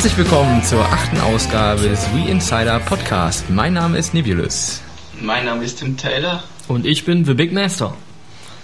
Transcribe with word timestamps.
Herzlich 0.00 0.16
willkommen 0.16 0.64
zur 0.64 0.80
achten 0.80 1.20
Ausgabe 1.20 1.82
des 1.82 2.06
We 2.14 2.30
Insider 2.30 2.80
Podcast. 2.80 3.50
Mein 3.50 3.74
Name 3.74 3.98
ist 3.98 4.14
Nebulous. 4.14 4.80
Mein 5.20 5.44
Name 5.44 5.62
ist 5.62 5.80
Tim 5.80 5.98
Taylor. 5.98 6.42
Und 6.68 6.86
ich 6.86 7.04
bin 7.04 7.26
The 7.26 7.34
Big 7.34 7.52
Master. 7.52 7.92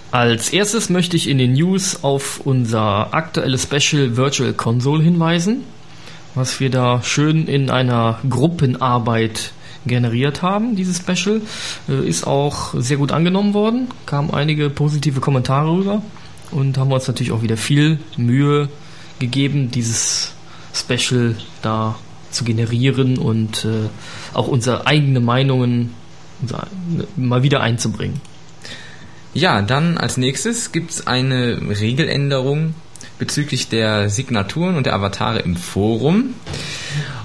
Als 0.09 0.49
erstes 0.49 0.89
möchte 0.89 1.15
ich 1.15 1.29
in 1.29 1.37
den 1.37 1.53
News 1.53 2.03
auf 2.03 2.41
unser 2.43 3.13
aktuelles 3.13 3.69
Special 3.71 4.17
Virtual 4.17 4.51
Console 4.53 5.03
hinweisen, 5.03 5.63
was 6.33 6.59
wir 6.59 6.71
da 6.71 7.03
schön 7.03 7.45
in 7.45 7.69
einer 7.69 8.17
Gruppenarbeit 8.27 9.51
generiert 9.85 10.41
haben. 10.41 10.75
Dieses 10.75 10.97
Special 10.97 11.41
äh, 11.87 12.03
ist 12.03 12.25
auch 12.25 12.73
sehr 12.73 12.97
gut 12.97 13.11
angenommen 13.11 13.53
worden, 13.53 13.89
kamen 14.07 14.31
einige 14.33 14.71
positive 14.71 15.19
Kommentare 15.19 15.71
rüber 15.71 16.01
und 16.49 16.79
haben 16.79 16.91
uns 16.91 17.07
natürlich 17.07 17.31
auch 17.31 17.43
wieder 17.43 17.57
viel 17.57 17.99
Mühe 18.17 18.69
gegeben, 19.19 19.69
dieses 19.69 20.33
Special 20.79 21.35
da 21.61 21.95
zu 22.31 22.43
generieren 22.43 23.17
und 23.17 23.65
äh, 23.65 23.89
auch 24.33 24.47
unsere 24.47 24.85
eigenen 24.85 25.23
Meinungen 25.23 25.93
mal 27.15 27.43
wieder 27.43 27.61
einzubringen. 27.61 28.21
Ja, 29.33 29.61
dann 29.61 29.97
als 29.97 30.17
nächstes 30.17 30.71
gibt 30.71 30.91
es 30.91 31.07
eine 31.07 31.59
Regeländerung 31.79 32.73
bezüglich 33.19 33.69
der 33.69 34.09
Signaturen 34.09 34.75
und 34.75 34.85
der 34.85 34.93
Avatare 34.93 35.39
im 35.39 35.55
Forum. 35.55 36.35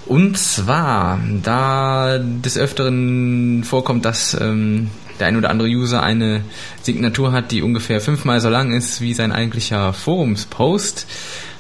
Und 0.06 0.36
zwar, 0.36 1.20
da 1.42 2.18
des 2.18 2.58
Öfteren 2.58 3.64
vorkommt, 3.64 4.04
dass 4.04 4.34
ähm, 4.38 4.90
der 5.20 5.28
ein 5.28 5.36
oder 5.36 5.50
andere 5.50 5.68
User 5.68 6.02
eine 6.02 6.42
Signatur 6.82 7.32
hat, 7.32 7.52
die 7.52 7.62
ungefähr 7.62 8.00
fünfmal 8.00 8.40
so 8.40 8.48
lang 8.48 8.72
ist 8.72 9.00
wie 9.00 9.14
sein 9.14 9.32
eigentlicher 9.32 9.92
Forumspost, 9.92 11.06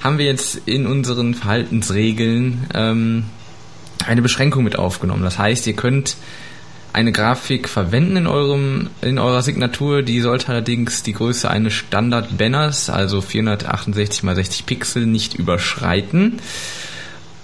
haben 0.02 0.18
wir 0.18 0.26
jetzt 0.26 0.60
in 0.66 0.86
unseren 0.86 1.34
Verhaltensregeln 1.34 2.66
ähm, 2.74 3.24
eine 4.06 4.22
Beschränkung 4.22 4.64
mit 4.64 4.78
aufgenommen. 4.78 5.22
Das 5.22 5.38
heißt, 5.38 5.66
ihr 5.66 5.74
könnt 5.74 6.16
eine 6.92 7.12
Grafik 7.12 7.68
verwenden 7.68 8.16
in 8.16 8.26
eurem 8.26 8.90
in 9.00 9.18
eurer 9.18 9.42
Signatur. 9.42 10.02
Die 10.02 10.20
sollte 10.20 10.48
allerdings 10.48 11.02
die 11.02 11.14
Größe 11.14 11.48
eines 11.48 11.72
Standard-Banners, 11.72 12.90
also 12.90 13.20
468 13.20 14.22
x 14.22 14.36
60 14.36 14.66
Pixel, 14.66 15.06
nicht 15.06 15.34
überschreiten. 15.34 16.40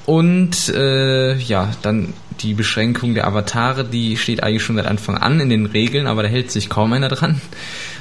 Und 0.04 0.68
äh, 0.70 1.36
ja, 1.36 1.70
dann 1.82 2.14
die 2.40 2.54
Beschränkung 2.54 3.14
der 3.14 3.26
Avatare, 3.26 3.84
die 3.84 4.16
steht 4.16 4.42
eigentlich 4.42 4.62
schon 4.62 4.76
seit 4.76 4.86
Anfang 4.86 5.18
an 5.18 5.40
in 5.40 5.50
den 5.50 5.66
Regeln, 5.66 6.06
aber 6.06 6.22
da 6.22 6.28
hält 6.28 6.50
sich 6.50 6.70
kaum 6.70 6.92
einer 6.92 7.08
dran. 7.08 7.40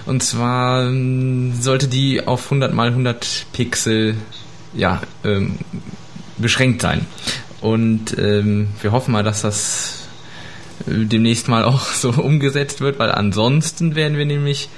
Und 0.06 0.24
zwar 0.24 0.88
ähm, 0.88 1.54
sollte 1.60 1.88
die 1.88 2.26
auf 2.26 2.46
100 2.46 2.72
x 2.72 2.80
100 2.80 3.46
Pixel 3.52 4.16
ja, 4.74 5.02
ähm, 5.24 5.58
beschränkt 6.38 6.82
sein. 6.82 7.06
Und 7.62 8.18
ähm, 8.18 8.70
wir 8.82 8.92
hoffen 8.92 9.12
mal, 9.12 9.24
dass 9.24 9.42
das 9.42 10.08
äh, 10.88 11.06
demnächst 11.06 11.48
mal 11.48 11.64
auch 11.64 11.86
so 11.86 12.10
umgesetzt 12.10 12.82
wird, 12.82 13.00
weil 13.00 13.12
ansonsten 13.12 13.96
werden 13.96 14.18
wir 14.18 14.26
nämlich 14.26 14.70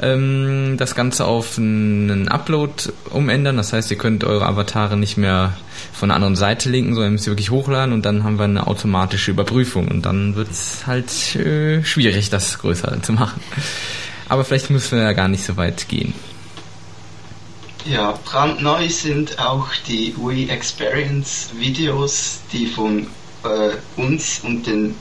ähm, 0.00 0.76
das 0.78 0.94
Ganze 0.94 1.24
auf 1.26 1.58
einen 1.58 2.28
Upload 2.28 2.72
umändern. 3.10 3.56
Das 3.56 3.72
heißt, 3.72 3.90
ihr 3.90 3.98
könnt 3.98 4.24
eure 4.24 4.46
Avatare 4.46 4.96
nicht 4.96 5.16
mehr 5.16 5.54
von 5.92 6.08
der 6.08 6.16
anderen 6.16 6.36
Seite 6.36 6.70
linken, 6.70 6.94
sondern 6.94 7.12
müsst 7.12 7.26
ihr 7.26 7.32
wirklich 7.32 7.50
hochladen 7.50 7.92
und 7.92 8.04
dann 8.04 8.24
haben 8.24 8.38
wir 8.38 8.44
eine 8.44 8.66
automatische 8.66 9.30
Überprüfung 9.30 9.88
und 9.88 10.06
dann 10.06 10.36
wird 10.36 10.50
es 10.50 10.86
halt 10.86 11.36
äh, 11.36 11.84
schwierig, 11.84 12.30
das 12.30 12.58
größer 12.58 13.02
zu 13.02 13.12
machen. 13.12 13.40
Aber 14.28 14.44
vielleicht 14.44 14.70
müssen 14.70 14.98
wir 14.98 15.04
ja 15.04 15.12
gar 15.12 15.28
nicht 15.28 15.44
so 15.44 15.56
weit 15.56 15.88
gehen. 15.88 16.14
Ja, 17.86 18.18
brandneu 18.24 18.88
sind 18.90 19.38
auch 19.38 19.68
die 19.88 20.14
Wii 20.16 20.50
Experience 20.50 21.48
Videos, 21.54 22.40
die 22.52 22.66
von 22.66 23.06
äh, 23.42 23.70
uns 24.00 24.40
und 24.40 24.66
den 24.66 24.94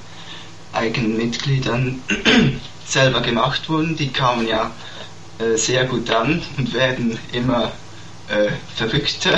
eigenen 0.71 1.17
Mitgliedern 1.17 2.01
selber 2.85 3.19
gemacht 3.21 3.67
wurden. 3.69 3.97
Die 3.97 4.09
kamen 4.09 4.47
ja 4.47 4.71
äh, 5.39 5.57
sehr 5.57 5.85
gut 5.85 6.09
an 6.09 6.41
und 6.57 6.73
werden 6.73 7.19
immer 7.33 7.71
äh, 8.29 8.51
verrückter. 8.75 9.37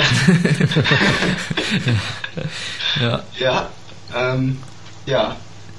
ja, 3.00 3.22
ja, 3.38 3.68
ähm, 4.14 4.58
ja, 5.06 5.36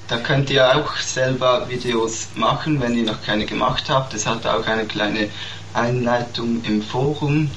da 0.09 0.17
könnt 0.17 0.49
ihr 0.49 0.75
auch 0.75 0.97
selber 0.97 1.69
Videos 1.69 2.27
machen, 2.35 2.81
wenn 2.81 2.97
ihr 2.97 3.03
noch 3.03 3.21
keine 3.21 3.45
gemacht 3.45 3.85
habt. 3.87 4.13
Es 4.13 4.25
hat 4.25 4.45
auch 4.45 4.65
eine 4.67 4.85
kleine 4.85 5.29
Einleitung 5.73 6.61
im 6.65 6.81
Forum. 6.81 7.49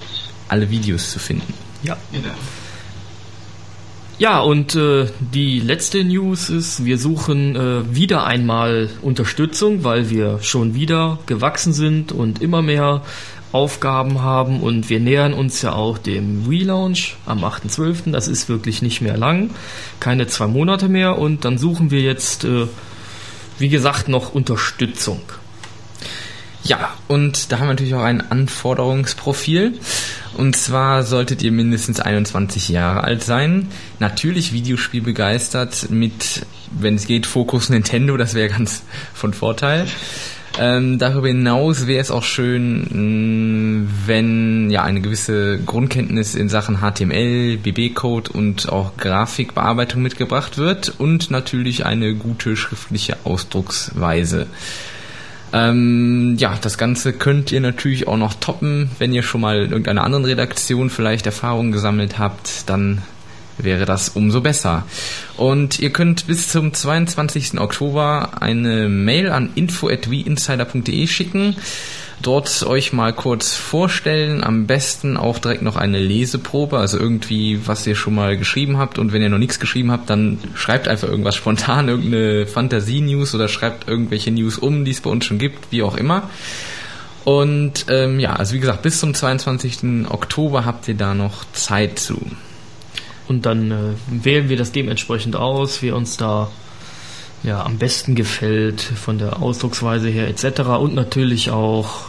alle 0.49 0.71
Videos 0.71 1.11
zu 1.11 1.19
finden. 1.19 1.53
Ja. 1.83 1.97
Genau. 2.13 2.35
Ja, 4.19 4.41
und 4.41 4.75
äh, 4.75 5.07
die 5.21 5.61
letzte 5.61 6.03
News 6.03 6.51
ist, 6.51 6.85
wir 6.85 6.99
suchen 6.99 7.55
äh, 7.55 7.95
wieder 7.95 8.27
einmal 8.27 8.91
Unterstützung, 9.01 9.85
weil 9.85 10.11
wir 10.11 10.41
schon 10.43 10.75
wieder 10.75 11.21
gewachsen 11.27 11.73
sind 11.73 12.11
und 12.11 12.43
immer 12.43 12.61
mehr 12.61 13.03
Aufgaben 13.53 14.23
haben 14.23 14.61
und 14.61 14.91
wir 14.91 15.01
nähern 15.01 15.33
uns 15.33 15.63
ja 15.63 15.73
auch 15.73 15.99
dem 15.99 16.47
Relaunch 16.49 17.17
am 17.27 17.45
8.12. 17.45 18.13
Das 18.13 18.29
ist 18.29 18.49
wirklich 18.49 18.83
nicht 18.83 19.01
mehr 19.01 19.17
lang, 19.17 19.51
keine 20.01 20.27
zwei 20.27 20.47
Monate 20.47 20.89
mehr 20.89 21.19
und 21.19 21.45
dann 21.45 21.59
suchen 21.59 21.91
wir 21.91 22.01
jetzt, 22.01 22.45
äh, 22.45 22.67
wie 23.59 23.69
gesagt, 23.69 24.09
noch 24.09 24.35
Unterstützung. 24.35 25.21
Ja, 26.65 26.91
und 27.07 27.51
da 27.51 27.59
haben 27.59 27.69
wir 27.69 27.73
natürlich 27.73 27.95
auch 27.95 28.03
ein 28.03 28.31
Anforderungsprofil. 28.31 29.79
Und 30.37 30.55
zwar 30.55 31.03
solltet 31.03 31.43
ihr 31.43 31.51
mindestens 31.51 31.99
21 31.99 32.69
Jahre 32.69 33.03
alt 33.05 33.25
sein. 33.25 33.69
Natürlich 33.99 34.53
Videospiel 34.53 35.01
begeistert 35.01 35.91
mit, 35.91 36.47
wenn 36.71 36.97
es 36.97 37.07
geht, 37.07 37.27
Fokus 37.27 37.71
Nintendo, 37.71 38.17
das 38.17 38.35
wäre 38.35 38.49
ganz 38.49 38.83
von 39.15 39.33
Vorteil. 39.33 39.87
Ähm, 40.59 40.99
darüber 40.99 41.29
hinaus 41.29 41.87
wäre 41.87 42.01
es 42.01 42.11
auch 42.11 42.25
schön, 42.25 43.83
mm, 43.83 43.89
wenn 44.07 44.71
ja 44.71 44.83
eine 44.83 45.01
gewisse 45.01 45.59
Grundkenntnis 45.59 46.35
in 46.35 46.49
Sachen 46.49 46.79
HTML, 46.79 47.59
BB-Code 47.59 48.33
und 48.33 48.69
auch 48.69 48.97
Grafikbearbeitung 48.97 50.03
mitgebracht 50.03 50.59
wird 50.59 50.95
und 50.99 51.31
natürlich 51.31 51.87
eine 51.87 52.15
gute 52.15 52.57
schriftliche 52.57 53.19
Ausdrucksweise. 53.25 54.47
Ähm, 55.53 56.37
ja, 56.39 56.59
das 56.61 56.77
Ganze 56.77 57.13
könnt 57.13 57.53
ihr 57.53 57.61
natürlich 57.61 58.07
auch 58.07 58.19
noch 58.19 58.35
toppen, 58.35 58.91
wenn 58.99 59.13
ihr 59.13 59.23
schon 59.23 59.41
mal 59.41 59.63
in 59.63 59.71
irgendeiner 59.71 60.05
anderen 60.05 60.25
Redaktion 60.25 60.91
vielleicht 60.91 61.25
Erfahrungen 61.27 61.73
gesammelt 61.73 62.19
habt, 62.19 62.69
dann 62.69 63.03
wäre 63.59 63.85
das 63.85 64.11
umso 64.11 64.41
besser. 64.41 64.87
Und 65.37 65.79
ihr 65.79 65.91
könnt 65.91 66.27
bis 66.27 66.49
zum 66.49 66.73
22. 66.73 67.59
Oktober 67.61 68.41
eine 68.41 68.89
Mail 68.89 69.31
an 69.31 69.51
info@weinsider.de 69.55 71.07
schicken. 71.07 71.57
Dort 72.21 72.65
euch 72.65 72.93
mal 72.93 73.13
kurz 73.13 73.55
vorstellen, 73.55 74.43
am 74.43 74.67
besten 74.67 75.17
auch 75.17 75.39
direkt 75.39 75.63
noch 75.63 75.77
eine 75.77 76.01
Leseprobe, 76.01 76.77
also 76.77 76.99
irgendwie, 76.99 77.61
was 77.67 77.87
ihr 77.87 77.95
schon 77.95 78.17
mal 78.17 78.37
geschrieben 78.37 78.77
habt. 78.77 78.99
Und 78.99 79.13
wenn 79.13 79.23
ihr 79.23 79.29
noch 79.29 79.39
nichts 79.39 79.61
geschrieben 79.61 79.93
habt, 79.93 80.11
dann 80.11 80.39
schreibt 80.55 80.89
einfach 80.89 81.09
irgendwas 81.09 81.37
spontan, 81.37 81.89
irgendeine 81.89 82.47
Fantasie-News 82.47 83.37
oder 83.37 83.47
schreibt 83.47 83.89
irgendwelche 83.89 84.33
News 84.33 84.59
um, 84.59 84.85
die 84.85 84.91
es 84.91 85.01
bei 85.01 85.11
uns 85.11 85.27
schon 85.27 85.39
gibt, 85.39 85.71
wie 85.71 85.83
auch 85.83 85.97
immer. 85.97 86.29
Und 87.25 87.87
ähm, 87.89 88.19
ja, 88.19 88.33
also 88.33 88.55
wie 88.55 88.61
gesagt, 88.61 88.83
bis 88.83 88.99
zum 88.99 89.15
22. 89.15 90.09
Oktober 90.09 90.65
habt 90.65 90.89
ihr 90.89 90.95
da 90.95 91.15
noch 91.15 91.45
Zeit 91.53 92.01
zu. 92.01 92.19
Und 93.29 93.47
dann 93.47 93.71
äh, 93.71 94.25
wählen 94.25 94.49
wir 94.49 94.57
das 94.57 94.73
dementsprechend 94.73 95.37
aus, 95.37 95.83
wie 95.83 95.91
uns 95.91 96.17
da 96.17 96.51
ja, 97.43 97.63
am 97.63 97.79
besten 97.79 98.15
gefällt, 98.15 98.81
von 98.81 99.19
der 99.19 99.43
Ausdrucksweise 99.43 100.09
her 100.09 100.29
etc. 100.29 100.61
Und 100.81 100.95
natürlich 100.95 101.51
auch 101.51 102.07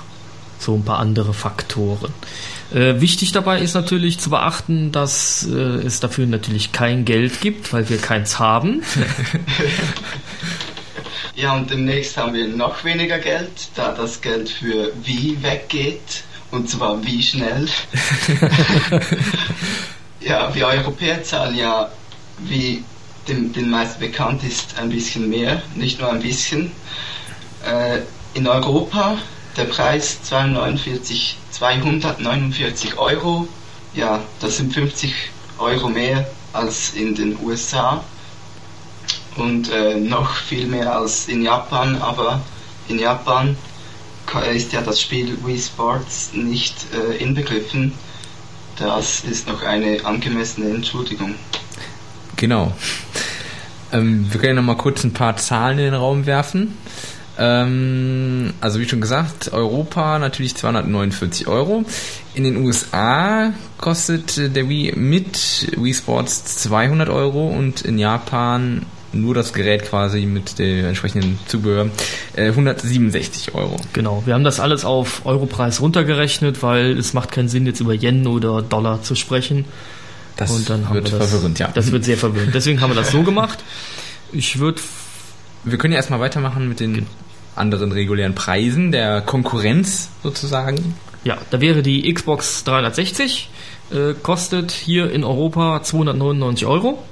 so 0.58 0.76
ein 0.76 0.84
paar 0.84 1.00
andere 1.00 1.34
Faktoren. 1.34 2.14
Äh, 2.74 3.02
wichtig 3.02 3.32
dabei 3.32 3.62
ist 3.62 3.74
natürlich 3.74 4.20
zu 4.20 4.30
beachten, 4.30 4.92
dass 4.92 5.48
äh, 5.48 5.56
es 5.56 6.00
dafür 6.00 6.28
natürlich 6.28 6.72
kein 6.72 7.06
Geld 7.06 7.42
gibt, 7.42 7.74
weil 7.74 7.90
wir 7.90 7.98
keins 7.98 8.40
haben. 8.40 8.84
ja, 11.36 11.56
und 11.56 11.72
demnächst 11.72 12.18
haben 12.18 12.34
wir 12.34 12.48
noch 12.48 12.84
weniger 12.84 13.20
Geld, 13.20 13.70
da 13.76 13.94
das 13.94 14.22
Geld 14.22 14.50
für 14.50 14.92
wie 15.04 15.42
weggeht. 15.42 16.24
Und 16.52 16.68
zwar 16.68 17.06
wie 17.06 17.22
schnell. 17.22 17.68
ja, 20.22 20.54
wir 20.54 20.68
Europäer 20.68 21.24
zahlen 21.24 21.56
ja, 21.56 21.90
wie 22.40 22.84
den, 23.28 23.54
den 23.54 23.70
meisten 23.70 24.00
bekannt 24.00 24.44
ist, 24.44 24.78
ein 24.78 24.90
bisschen 24.90 25.30
mehr, 25.30 25.62
nicht 25.76 26.00
nur 26.00 26.12
ein 26.12 26.22
bisschen. 26.22 26.72
Äh, 27.66 28.00
in 28.34 28.48
Europa 28.48 29.18
der 29.58 29.66
Preis 29.66 30.22
249, 30.24 31.38
249 31.52 32.98
Euro, 32.98 33.48
ja, 33.94 34.22
das 34.40 34.58
sind 34.58 34.74
50 34.74 35.14
Euro 35.58 35.90
mehr 35.90 36.28
als 36.54 36.94
in 36.94 37.16
den 37.16 37.38
USA. 37.44 38.04
und 39.40 39.72
äh, 39.72 39.96
noch 39.96 40.36
viel 40.36 40.68
mehr 40.68 40.96
als 40.96 41.28
in 41.28 41.42
Japan, 41.44 42.02
aber 42.02 42.42
in 42.88 43.00
Japan 43.00 43.58
ist 44.54 44.74
ja 44.74 44.82
das 44.82 45.02
Spiel 45.02 45.38
Wii 45.44 45.60
Sports 45.60 46.32
nicht 46.34 46.76
äh, 46.94 47.18
inbegriffen. 47.18 47.94
Das 48.80 49.26
ist 49.26 49.48
noch 49.48 49.62
eine 49.62 50.06
angemessene 50.06 50.70
Entschuldigung. 50.70 51.36
Genau. 52.38 52.74
Ähm, 53.92 54.28
wir 54.32 54.40
können 54.40 54.56
noch 54.56 54.64
mal 54.64 54.78
kurz 54.78 55.04
ein 55.04 55.12
paar 55.12 55.36
Zahlen 55.36 55.80
in 55.80 55.86
den 55.86 55.94
Raum 55.96 56.26
werfen. 56.26 56.78
Ähm, 57.38 58.54
also 58.62 58.80
wie 58.80 58.88
schon 58.88 59.02
gesagt, 59.02 59.52
Europa 59.52 60.18
natürlich 60.20 60.56
249 60.56 61.48
Euro. 61.48 61.84
In 62.34 62.46
den 62.46 62.58
USA 62.58 63.54
kostet 63.78 64.56
der 64.56 64.70
Wii 64.70 64.94
mit 64.96 65.72
Wii 65.78 65.94
Sports 65.94 66.46
200 66.64 67.10
Euro 67.10 67.48
und 67.48 67.82
in 67.82 67.98
Japan 67.98 68.86
nur 69.14 69.34
das 69.34 69.54
Gerät 69.54 69.86
quasi 69.86 70.22
mit 70.22 70.60
dem 70.60 70.86
entsprechenden 70.86 71.40
Zubehör 71.48 71.90
äh, 72.36 72.48
167 72.48 73.56
Euro. 73.56 73.78
Genau, 73.94 74.24
wir 74.26 74.34
haben 74.34 74.44
das 74.44 74.60
alles 74.60 74.86
auf 74.86 75.26
Europreis 75.26 75.82
runtergerechnet, 75.82 76.62
weil 76.64 76.98
es 76.98 77.14
macht 77.14 77.32
keinen 77.32 77.50
Sinn, 77.50 77.66
jetzt 77.66 77.80
über 77.80 77.94
Yen 77.94 78.28
oder 78.28 78.62
Dollar 78.62 79.02
zu 79.02 79.16
sprechen. 79.16 79.66
Das 80.38 80.52
und 80.52 80.70
dann 80.70 80.90
wird 80.94 81.12
das, 81.12 81.30
verwirrend, 81.30 81.60
ja. 81.60 81.70
Das 81.74 81.92
wird 81.92 82.06
sehr 82.06 82.18
verwirrend. 82.18 82.56
Deswegen 82.56 82.80
haben 82.82 82.92
wir 82.92 82.96
das 82.96 83.12
so 83.12 83.24
gemacht. 83.24 83.60
Ich 84.32 84.60
würde. 84.60 84.82
Wir 85.66 85.78
können 85.78 85.92
ja 85.92 85.98
erstmal 85.98 86.22
weitermachen 86.22 86.70
mit 86.70 86.80
den 86.80 87.06
anderen 87.56 87.92
regulären 87.92 88.36
Preisen, 88.36 88.92
der 88.92 89.22
Konkurrenz 89.22 90.10
sozusagen. 90.24 90.96
Ja, 91.26 91.38
da 91.50 91.60
wäre 91.60 91.84
die 91.84 92.12
Xbox 92.14 92.64
360, 92.64 93.50
äh, 93.92 94.14
kostet 94.24 94.72
hier 94.72 95.12
in 95.12 95.26
Europa 95.26 95.84
299 95.84 96.66
Euro. 96.66 97.04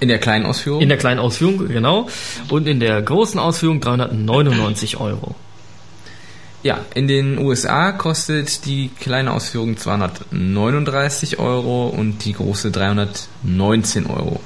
In 0.00 0.08
der 0.08 0.18
kleinen 0.18 0.46
Ausführung? 0.46 0.80
In 0.80 0.88
der 0.88 0.98
kleinen 0.98 1.20
Ausführung, 1.20 1.68
genau. 1.68 2.08
Und 2.50 2.66
in 2.66 2.80
der 2.80 3.00
großen 3.00 3.38
Ausführung 3.38 3.80
399 3.80 4.98
Euro. 4.98 5.34
Ja, 6.64 6.80
in 6.94 7.08
den 7.08 7.38
USA 7.38 7.92
kostet 7.92 8.64
die 8.64 8.88
kleine 8.88 9.32
Ausführung 9.32 9.76
239 9.76 11.38
Euro 11.38 11.88
und 11.88 12.24
die 12.24 12.32
große 12.32 12.70
319 12.70 14.06
Euro. 14.06 14.40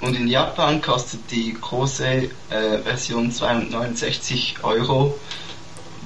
Und 0.00 0.16
in 0.16 0.26
Japan 0.26 0.80
kostet 0.80 1.30
die 1.30 1.54
große 1.60 2.04
äh, 2.04 2.28
Version 2.82 3.30
269 3.30 4.56
Euro, 4.62 5.18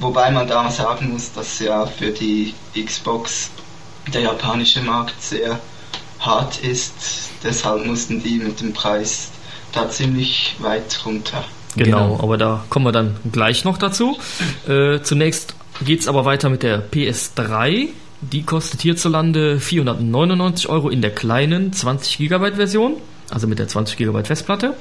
wobei 0.01 0.31
man 0.33 0.49
da 0.49 0.69
sagen 0.71 1.13
muss, 1.13 1.33
dass 1.33 1.61
ja 1.61 1.87
für 1.87 2.11
die 2.11 2.55
Xbox 2.75 3.51
der 4.13 4.23
japanische 4.23 4.81
Markt 4.83 5.23
sehr 5.23 5.61
hart 6.21 6.59
ist. 6.59 7.31
Deshalb 7.43 7.85
mussten 7.87 8.23
die 8.23 8.39
mit 8.39 8.61
dem 8.61 8.73
Preis 8.73 9.31
da 9.73 9.89
ziemlich 9.89 10.57
weit 10.59 11.01
runter. 11.05 11.45
Genau, 11.77 12.13
genau. 12.13 12.23
aber 12.23 12.37
da 12.37 12.65
kommen 12.69 12.87
wir 12.87 12.93
dann 12.93 13.17
gleich 13.33 13.65
noch 13.65 13.79
dazu. 13.79 14.19
Äh, 14.69 15.01
zunächst 15.03 15.55
geht 15.85 16.01
es 16.01 16.09
aber 16.09 16.25
weiter 16.25 16.49
mit 16.49 16.63
der 16.63 16.83
PS3. 16.91 17.89
Die 18.21 18.43
kostet 18.43 18.83
hierzulande 18.83 19.61
499 19.61 20.69
Euro 20.69 20.91
in 20.91 21.01
der 21.01 21.15
kleinen 21.15 21.73
20 21.73 22.19
GB 22.19 22.53
Version 22.53 22.97
also 23.31 23.47
mit 23.47 23.59
der 23.59 23.69
20 23.69 23.97
GB 23.97 24.25
Festplatte. 24.25 24.75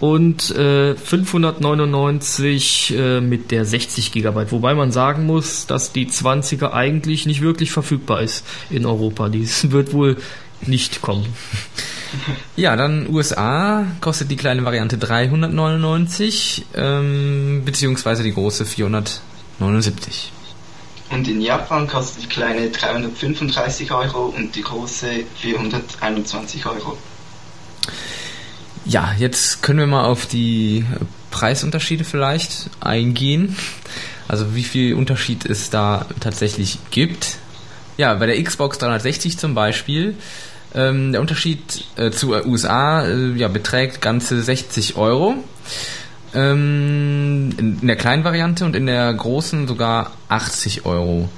Und 0.00 0.50
äh, 0.56 0.96
599 0.96 2.94
äh, 2.96 3.20
mit 3.20 3.52
der 3.52 3.64
60 3.64 4.10
GB, 4.10 4.46
wobei 4.50 4.74
man 4.74 4.90
sagen 4.90 5.26
muss, 5.26 5.66
dass 5.66 5.92
die 5.92 6.08
20er 6.08 6.72
eigentlich 6.72 7.24
nicht 7.24 7.40
wirklich 7.40 7.70
verfügbar 7.70 8.20
ist 8.20 8.44
in 8.68 8.84
Europa. 8.84 9.28
Dies 9.28 9.70
wird 9.70 9.92
wohl 9.92 10.16
nicht 10.66 11.02
kommen. 11.02 11.26
Ja, 12.56 12.76
dann 12.76 13.08
USA 13.08 13.86
kostet 14.00 14.30
die 14.30 14.36
kleine 14.36 14.64
Variante 14.64 14.98
399, 14.98 16.66
ähm, 16.74 17.62
beziehungsweise 17.64 18.22
die 18.22 18.34
große 18.34 18.66
479. 18.66 20.30
Und 21.10 21.28
in 21.28 21.40
Japan 21.40 21.86
kostet 21.86 22.24
die 22.24 22.28
kleine 22.28 22.70
335 22.70 23.92
Euro 23.92 24.26
und 24.26 24.54
die 24.54 24.62
große 24.62 25.24
421 25.36 26.66
Euro. 26.66 26.96
Ja, 28.84 29.14
jetzt 29.18 29.62
können 29.62 29.78
wir 29.78 29.86
mal 29.86 30.04
auf 30.04 30.26
die 30.26 30.84
Preisunterschiede 31.30 32.04
vielleicht 32.04 32.70
eingehen. 32.80 33.56
Also 34.26 34.54
wie 34.54 34.64
viel 34.64 34.94
Unterschied 34.94 35.44
es 35.44 35.70
da 35.70 36.06
tatsächlich 36.20 36.78
gibt. 36.90 37.36
Ja, 37.98 38.14
bei 38.14 38.26
der 38.26 38.42
Xbox 38.42 38.78
360 38.78 39.38
zum 39.38 39.54
Beispiel, 39.54 40.16
ähm, 40.74 41.12
der 41.12 41.20
Unterschied 41.20 41.84
äh, 41.96 42.10
zu 42.10 42.32
USA 42.32 43.06
äh, 43.06 43.32
ja, 43.32 43.48
beträgt 43.48 44.00
ganze 44.00 44.42
60 44.42 44.96
Euro. 44.96 45.36
Ähm, 46.34 47.50
in, 47.58 47.78
in, 47.80 47.86
der 47.86 47.96
kleinen 47.96 48.24
Variante 48.24 48.64
und 48.64 48.74
in 48.74 48.86
der 48.86 49.12
großen 49.12 49.68
sogar 49.68 50.12
80 50.28 50.86
Euro. 50.86 51.28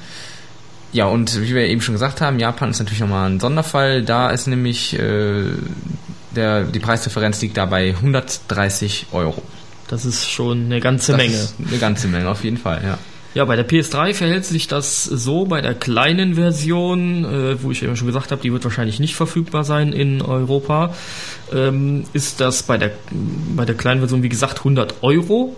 Ja, 0.92 1.06
und 1.06 1.40
wie 1.42 1.54
wir 1.54 1.66
eben 1.66 1.80
schon 1.80 1.94
gesagt 1.94 2.20
haben, 2.20 2.38
Japan 2.38 2.70
ist 2.70 2.78
natürlich 2.78 3.00
nochmal 3.00 3.28
ein 3.28 3.40
Sonderfall. 3.40 4.02
Da 4.02 4.30
ist 4.30 4.46
nämlich 4.46 4.96
äh, 4.96 5.46
der, 6.36 6.64
die 6.64 6.78
Preisdifferenz 6.78 7.42
liegt 7.42 7.56
da 7.56 7.66
bei 7.66 7.90
130 7.90 9.06
Euro. 9.10 9.42
Das 9.88 10.04
ist 10.04 10.30
schon 10.30 10.66
eine 10.66 10.80
ganze 10.80 11.12
das 11.12 11.18
Menge. 11.18 11.48
eine 11.68 11.78
ganze 11.78 12.08
Menge, 12.08 12.28
auf 12.28 12.44
jeden 12.44 12.56
Fall, 12.56 12.82
ja. 12.84 12.98
Ja, 13.34 13.44
bei 13.44 13.56
der 13.56 13.68
PS3 13.68 14.14
verhält 14.14 14.44
sich 14.44 14.68
das 14.68 15.04
so, 15.04 15.44
bei 15.44 15.60
der 15.60 15.74
kleinen 15.74 16.36
Version, 16.36 17.24
äh, 17.24 17.62
wo 17.62 17.72
ich 17.72 17.82
eben 17.82 17.96
schon 17.96 18.06
gesagt 18.06 18.30
habe, 18.30 18.40
die 18.40 18.52
wird 18.52 18.62
wahrscheinlich 18.62 19.00
nicht 19.00 19.16
verfügbar 19.16 19.64
sein 19.64 19.92
in 19.92 20.22
Europa, 20.22 20.94
ähm, 21.52 22.04
ist 22.12 22.40
das 22.40 22.62
bei 22.62 22.78
der, 22.78 22.92
bei 23.56 23.64
der 23.64 23.74
kleinen 23.74 24.00
Version, 24.00 24.22
wie 24.22 24.28
gesagt, 24.28 24.58
100 24.58 25.02
Euro. 25.02 25.56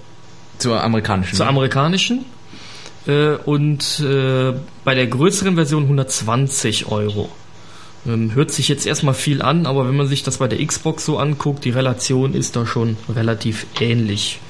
Zur 0.57 0.83
amerikanischen. 0.83 1.37
Zur 1.37 1.45
ne? 1.45 1.51
amerikanischen. 1.51 2.25
Äh, 3.07 3.35
und 3.45 4.01
äh, 4.01 4.55
bei 4.85 4.95
der 4.95 5.07
größeren 5.07 5.55
Version 5.55 5.83
120 5.83 6.87
Euro. 6.87 7.29
Ähm, 8.07 8.35
hört 8.35 8.53
sich 8.53 8.69
jetzt 8.69 8.87
erstmal 8.87 9.15
viel 9.15 9.43
an, 9.43 9.67
aber 9.67 9.87
wenn 9.87 9.97
man 9.97 10.07
sich 10.07 10.23
das 10.23 10.39
bei 10.39 10.49
der 10.49 10.65
Xbox 10.65 11.05
so 11.05 11.19
anguckt, 11.19 11.67
die 11.67 11.71
Relation 11.71 12.33
ist 12.33 12.57
da 12.57 12.67
schon 12.67 12.97
relativ 13.15 13.67
ähnlich. 13.81 14.41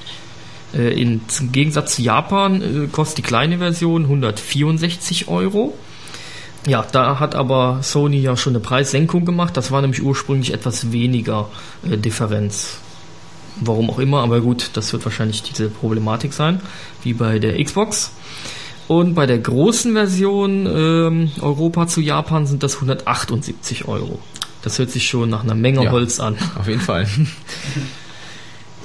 Äh, 0.73 1.01
Im 1.01 1.21
Gegensatz 1.51 1.95
zu 1.95 2.01
Japan 2.01 2.61
äh, 2.61 2.87
kostet 2.87 3.19
die 3.19 3.21
kleine 3.21 3.57
Version 3.59 4.03
164 4.03 5.27
Euro. 5.27 5.73
Ja, 6.67 6.85
da 6.91 7.19
hat 7.19 7.35
aber 7.35 7.79
Sony 7.81 8.19
ja 8.19 8.35
schon 8.35 8.51
eine 8.51 8.59
Preissenkung 8.59 9.23
gemacht. 9.23 9.55
Das 9.55 9.71
war 9.71 9.81
nämlich 9.81 10.03
ursprünglich 10.03 10.53
etwas 10.53 10.91
weniger 10.91 11.49
äh, 11.89 11.97
Differenz. 11.97 12.79
Warum 13.59 13.89
auch 13.89 13.99
immer, 13.99 14.21
aber 14.21 14.41
gut, 14.41 14.71
das 14.73 14.93
wird 14.93 15.03
wahrscheinlich 15.05 15.41
diese 15.41 15.69
Problematik 15.69 16.33
sein, 16.33 16.61
wie 17.03 17.13
bei 17.13 17.39
der 17.39 17.63
Xbox. 17.63 18.11
Und 18.87 19.15
bei 19.15 19.25
der 19.25 19.39
großen 19.39 19.93
Version 19.93 20.65
ähm, 20.65 21.31
Europa 21.41 21.87
zu 21.87 22.01
Japan 22.01 22.45
sind 22.45 22.63
das 22.63 22.75
178 22.75 23.87
Euro. 23.87 24.19
Das 24.61 24.77
hört 24.79 24.91
sich 24.91 25.07
schon 25.07 25.29
nach 25.29 25.43
einer 25.43 25.55
Menge 25.55 25.85
ja, 25.85 25.91
Holz 25.91 26.19
an. 26.19 26.37
Auf 26.57 26.67
jeden 26.67 26.81
Fall. 26.81 27.07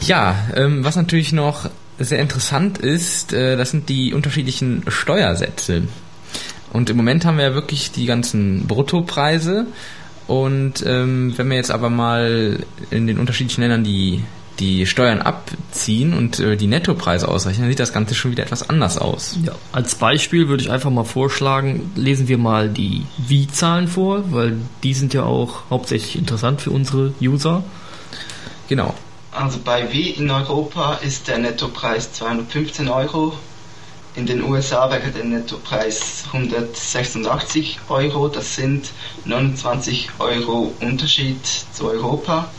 ja, 0.06 0.37
ähm, 0.54 0.85
was 0.85 0.97
natürlich 0.97 1.32
noch 1.32 1.68
sehr 1.99 2.18
interessant 2.18 2.78
ist, 2.78 3.32
äh, 3.32 3.56
das 3.56 3.71
sind 3.71 3.88
die 3.88 4.12
unterschiedlichen 4.12 4.82
Steuersätze. 4.88 5.82
Und 6.73 6.90
im 6.90 6.97
Moment 6.97 7.25
haben 7.25 7.37
wir 7.37 7.44
ja 7.44 7.54
wirklich 7.54 7.90
die 7.92 8.06
ganzen 8.06 8.66
Bruttopreise. 8.66 9.66
Und 10.26 10.85
ähm, 10.87 11.35
wenn 11.37 11.50
wir 11.50 11.56
jetzt 11.56 11.71
aber 11.71 11.90
mal 11.90 12.59
in 12.90 13.06
den 13.06 13.18
unterschiedlichen 13.18 13.61
Ländern 13.61 13.85
die 13.85 14.23
die 14.59 14.87
Steuern 14.87 15.21
abziehen 15.21 16.14
und 16.14 16.38
äh, 16.38 16.56
die 16.56 16.66
Nettopreise 16.66 17.26
ausrechnen, 17.26 17.62
dann 17.62 17.71
sieht 17.71 17.80
das 17.80 17.92
Ganze 17.92 18.14
schon 18.14 18.30
wieder 18.30 18.44
etwas 18.44 18.68
anders 18.68 18.99
aus. 18.99 19.38
Ja, 19.44 19.54
als 19.73 19.94
Beispiel 19.94 20.49
würde 20.49 20.62
ich 20.62 20.71
einfach 20.71 20.90
mal 20.90 21.04
vorschlagen, 21.04 21.90
lesen 21.97 22.28
wir 22.28 22.38
mal 22.38 22.68
die 22.68 23.06
Wie-Zahlen 23.16 23.88
vor, 23.88 24.30
weil 24.32 24.59
die 24.82 24.94
sind 24.94 25.14
ja 25.14 25.25
auch 25.25 25.64
hauptsächlich 25.71 26.16
interessant 26.16 26.61
für 26.61 26.71
unsere 26.71 27.12
User. 27.21 27.64
Genau. 28.68 28.94
Also 29.32 29.58
bei 29.64 29.90
Wie 29.90 30.10
in 30.10 30.30
Europa 30.30 30.94
ist 31.02 31.26
der 31.26 31.38
Nettopreis 31.38 32.12
215 32.12 32.88
Euro. 32.88 33.32
In 34.14 34.26
den 34.26 34.42
USA 34.42 34.90
wäre 34.90 35.10
der 35.10 35.24
Nettopreis 35.24 36.24
186 36.26 37.78
Euro. 37.88 38.28
Das 38.28 38.56
sind 38.56 38.90
29 39.24 40.10
Euro 40.18 40.74
Unterschied 40.82 41.38
zu 41.72 41.88
Europa. 41.88 42.50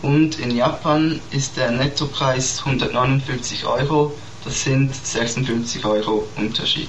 Und 0.00 0.38
in 0.38 0.56
Japan 0.56 1.20
ist 1.30 1.58
der 1.58 1.70
Nettopreis 1.70 2.60
159 2.64 3.66
Euro. 3.66 4.14
Das 4.46 4.64
sind 4.64 4.94
56 4.94 5.84
Euro 5.84 6.26
Unterschied. 6.36 6.88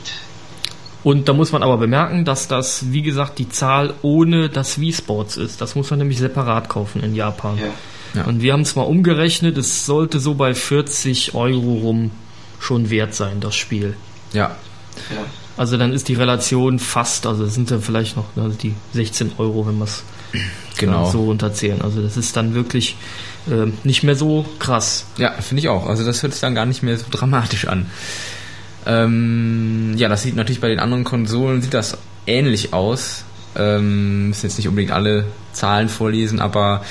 Und 1.04 1.28
da 1.28 1.34
muss 1.34 1.52
man 1.52 1.62
aber 1.62 1.78
bemerken, 1.78 2.24
dass 2.24 2.48
das, 2.48 2.92
wie 2.94 3.02
gesagt, 3.02 3.38
die 3.38 3.50
Zahl 3.50 3.94
ohne 4.02 4.50
das 4.50 4.80
Wii 4.80 4.94
Sports 4.94 5.36
ist. 5.36 5.60
Das 5.60 5.76
muss 5.76 5.90
man 5.90 6.00
nämlich 6.00 6.20
separat 6.20 6.70
kaufen 6.70 7.04
in 7.04 7.16
Japan. 7.16 7.58
Ja. 7.58 7.66
Ja. 8.16 8.26
Und 8.26 8.42
wir 8.42 8.54
haben 8.54 8.62
es 8.62 8.76
mal 8.76 8.84
umgerechnet, 8.84 9.58
es 9.58 9.86
sollte 9.86 10.20
so 10.20 10.36
bei 10.36 10.54
40 10.54 11.36
Euro 11.36 11.74
rum 11.76 12.12
schon 12.60 12.90
wert 12.90 13.14
sein, 13.14 13.40
das 13.40 13.56
Spiel. 13.56 13.96
Ja. 14.34 14.56
ja. 15.12 15.26
Also 15.58 15.78
dann 15.78 15.94
ist 15.94 16.08
die 16.08 16.16
Relation 16.16 16.80
fast, 16.80 17.26
also 17.26 17.46
sind 17.46 17.72
dann 17.72 17.82
vielleicht 17.82 18.18
noch 18.18 18.26
also 18.36 18.56
die 18.56 18.74
16 18.94 19.34
Euro, 19.38 19.68
wenn 19.68 19.78
man 19.78 19.88
es 19.88 20.04
genau. 20.78 21.10
so 21.10 21.26
runterzählen. 21.26 21.82
Also 21.82 22.02
das 22.02 22.18
ist 22.18 22.36
dann 22.36 22.54
wirklich 22.54 22.98
äh, 23.50 23.72
nicht 23.84 24.04
mehr 24.04 24.16
so 24.16 24.46
krass. 24.60 25.06
Ja, 25.18 25.32
finde 25.34 25.62
ich 25.62 25.70
auch. 25.70 25.88
Also 25.88 26.04
das 26.04 26.24
hört 26.24 26.34
sich 26.34 26.42
dann 26.42 26.56
gar 26.56 26.66
nicht 26.66 26.84
mehr 26.84 26.98
so 26.98 27.06
dramatisch 27.10 27.68
an. 27.68 27.86
Ähm, 28.86 29.94
ja, 29.98 30.10
das 30.10 30.24
sieht 30.24 30.36
natürlich 30.36 30.62
bei 30.62 30.70
den 30.70 30.80
anderen 30.80 31.04
Konsolen 31.04 31.62
sieht 31.62 31.74
das 31.74 31.98
ähnlich 32.28 32.74
aus. 32.74 33.24
Ähm, 33.56 34.30
müssen 34.30 34.48
jetzt 34.48 34.58
nicht 34.58 34.68
unbedingt 34.68 34.92
alle 34.92 35.26
Zahlen 35.54 35.88
vorlesen, 35.88 36.40
aber 36.40 36.84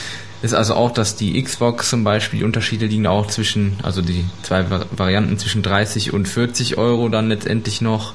ist 0.44 0.52
also 0.52 0.74
auch, 0.74 0.90
dass 0.90 1.16
die 1.16 1.42
Xbox 1.42 1.88
zum 1.88 2.04
Beispiel, 2.04 2.40
die 2.40 2.44
Unterschiede 2.44 2.84
liegen 2.84 3.06
auch 3.06 3.26
zwischen, 3.28 3.78
also 3.82 4.02
die 4.02 4.26
zwei 4.42 4.66
Varianten 4.68 5.38
zwischen 5.38 5.62
30 5.62 6.12
und 6.12 6.28
40 6.28 6.76
Euro 6.76 7.08
dann 7.08 7.30
letztendlich 7.30 7.80
noch, 7.80 8.12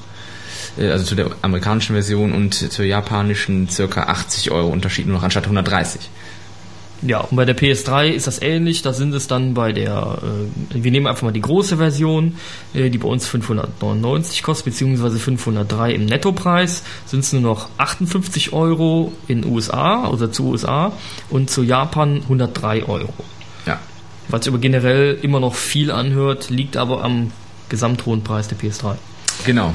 äh, 0.78 0.90
also 0.90 1.04
zu 1.04 1.16
der 1.16 1.32
amerikanischen 1.42 1.94
Version 1.94 2.32
und 2.32 2.54
zur 2.54 2.84
japanischen 2.84 3.68
circa 3.68 4.04
80 4.04 4.52
Euro 4.52 4.68
Unterschied 4.68 5.06
nur 5.06 5.16
noch 5.16 5.24
anstatt 5.24 5.44
130. 5.44 6.08
Ja, 7.02 7.20
und 7.20 7.36
bei 7.36 7.44
der 7.46 7.56
PS3 7.56 8.08
ist 8.08 8.26
das 8.26 8.42
ähnlich. 8.42 8.82
Da 8.82 8.92
sind 8.92 9.14
es 9.14 9.26
dann 9.26 9.54
bei 9.54 9.72
der, 9.72 10.18
äh, 10.22 10.82
wir 10.84 10.90
nehmen 10.90 11.06
einfach 11.06 11.22
mal 11.22 11.32
die 11.32 11.40
große 11.40 11.78
Version, 11.78 12.36
äh, 12.74 12.90
die 12.90 12.98
bei 12.98 13.08
uns 13.08 13.26
599 13.26 14.42
kostet, 14.42 14.66
beziehungsweise 14.66 15.18
503 15.18 15.92
im 15.92 16.04
Nettopreis, 16.04 16.82
sind 17.06 17.20
es 17.20 17.32
nur 17.32 17.42
noch 17.42 17.68
58 17.78 18.52
Euro 18.52 19.12
in 19.28 19.46
USA, 19.46 20.04
also 20.04 20.26
zu 20.26 20.48
USA, 20.48 20.92
und 21.30 21.48
zu 21.48 21.62
Japan 21.62 22.20
103 22.22 22.84
Euro. 22.84 23.14
Ja. 23.64 23.80
Was 24.28 24.46
aber 24.46 24.58
generell 24.58 25.18
immer 25.22 25.40
noch 25.40 25.54
viel 25.54 25.90
anhört, 25.90 26.50
liegt 26.50 26.76
aber 26.76 27.02
am 27.02 27.32
gesamthohen 27.70 28.22
Preis 28.22 28.48
der 28.48 28.58
PS3. 28.58 28.96
Genau. 29.46 29.72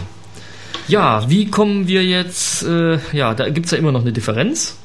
Ja, 0.87 1.27
wie 1.29 1.49
kommen 1.49 1.87
wir 1.87 2.03
jetzt, 2.05 2.63
äh, 2.63 2.99
ja, 3.11 3.33
da 3.33 3.49
gibt 3.49 3.65
es 3.65 3.71
ja 3.71 3.79
immer 3.79 3.91
noch 3.91 4.01
eine 4.01 4.13
Differenz. 4.13 4.77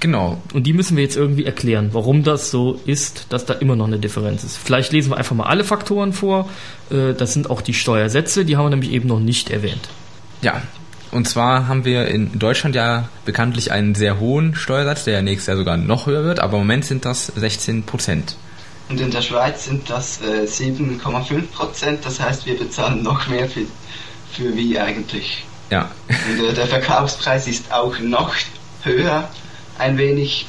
Genau. 0.00 0.40
Und 0.52 0.64
die 0.64 0.72
müssen 0.72 0.96
wir 0.96 1.02
jetzt 1.02 1.16
irgendwie 1.16 1.44
erklären, 1.44 1.90
warum 1.92 2.22
das 2.22 2.50
so 2.50 2.80
ist, 2.86 3.26
dass 3.30 3.46
da 3.46 3.54
immer 3.54 3.76
noch 3.76 3.86
eine 3.86 3.98
Differenz 3.98 4.44
ist. 4.44 4.56
Vielleicht 4.56 4.92
lesen 4.92 5.10
wir 5.10 5.16
einfach 5.16 5.34
mal 5.34 5.46
alle 5.46 5.64
Faktoren 5.64 6.12
vor. 6.12 6.48
Äh, 6.90 7.14
das 7.14 7.32
sind 7.32 7.50
auch 7.50 7.60
die 7.60 7.74
Steuersätze, 7.74 8.44
die 8.44 8.56
haben 8.56 8.66
wir 8.66 8.70
nämlich 8.70 8.92
eben 8.92 9.08
noch 9.08 9.20
nicht 9.20 9.50
erwähnt. 9.50 9.88
Ja, 10.42 10.62
und 11.10 11.28
zwar 11.28 11.68
haben 11.68 11.84
wir 11.84 12.06
in 12.06 12.38
Deutschland 12.38 12.74
ja 12.74 13.08
bekanntlich 13.24 13.72
einen 13.72 13.94
sehr 13.94 14.20
hohen 14.20 14.54
Steuersatz, 14.54 15.04
der 15.04 15.22
nächstes 15.22 15.46
Jahr 15.46 15.56
sogar 15.56 15.76
noch 15.76 16.06
höher 16.06 16.24
wird, 16.24 16.40
aber 16.40 16.54
im 16.54 16.60
Moment 16.60 16.84
sind 16.84 17.04
das 17.04 17.26
16 17.26 17.84
Prozent. 17.84 18.36
Und 18.88 19.00
in 19.00 19.10
der 19.10 19.22
Schweiz 19.22 19.64
sind 19.64 19.88
das 19.90 20.20
äh, 20.22 20.44
7,5 20.44 21.42
Prozent, 21.52 22.04
das 22.04 22.20
heißt, 22.20 22.46
wir 22.46 22.58
bezahlen 22.58 23.02
noch 23.02 23.26
mehr 23.28 23.48
für, 23.48 23.62
für 24.32 24.54
wie 24.54 24.78
eigentlich. 24.78 25.44
Ja. 25.70 25.90
Und 26.08 26.44
äh, 26.44 26.54
der 26.54 26.66
Verkaufspreis 26.66 27.46
ist 27.46 27.72
auch 27.72 27.98
noch 27.98 28.34
höher 28.82 29.28
ein 29.78 29.96
wenig. 29.98 30.46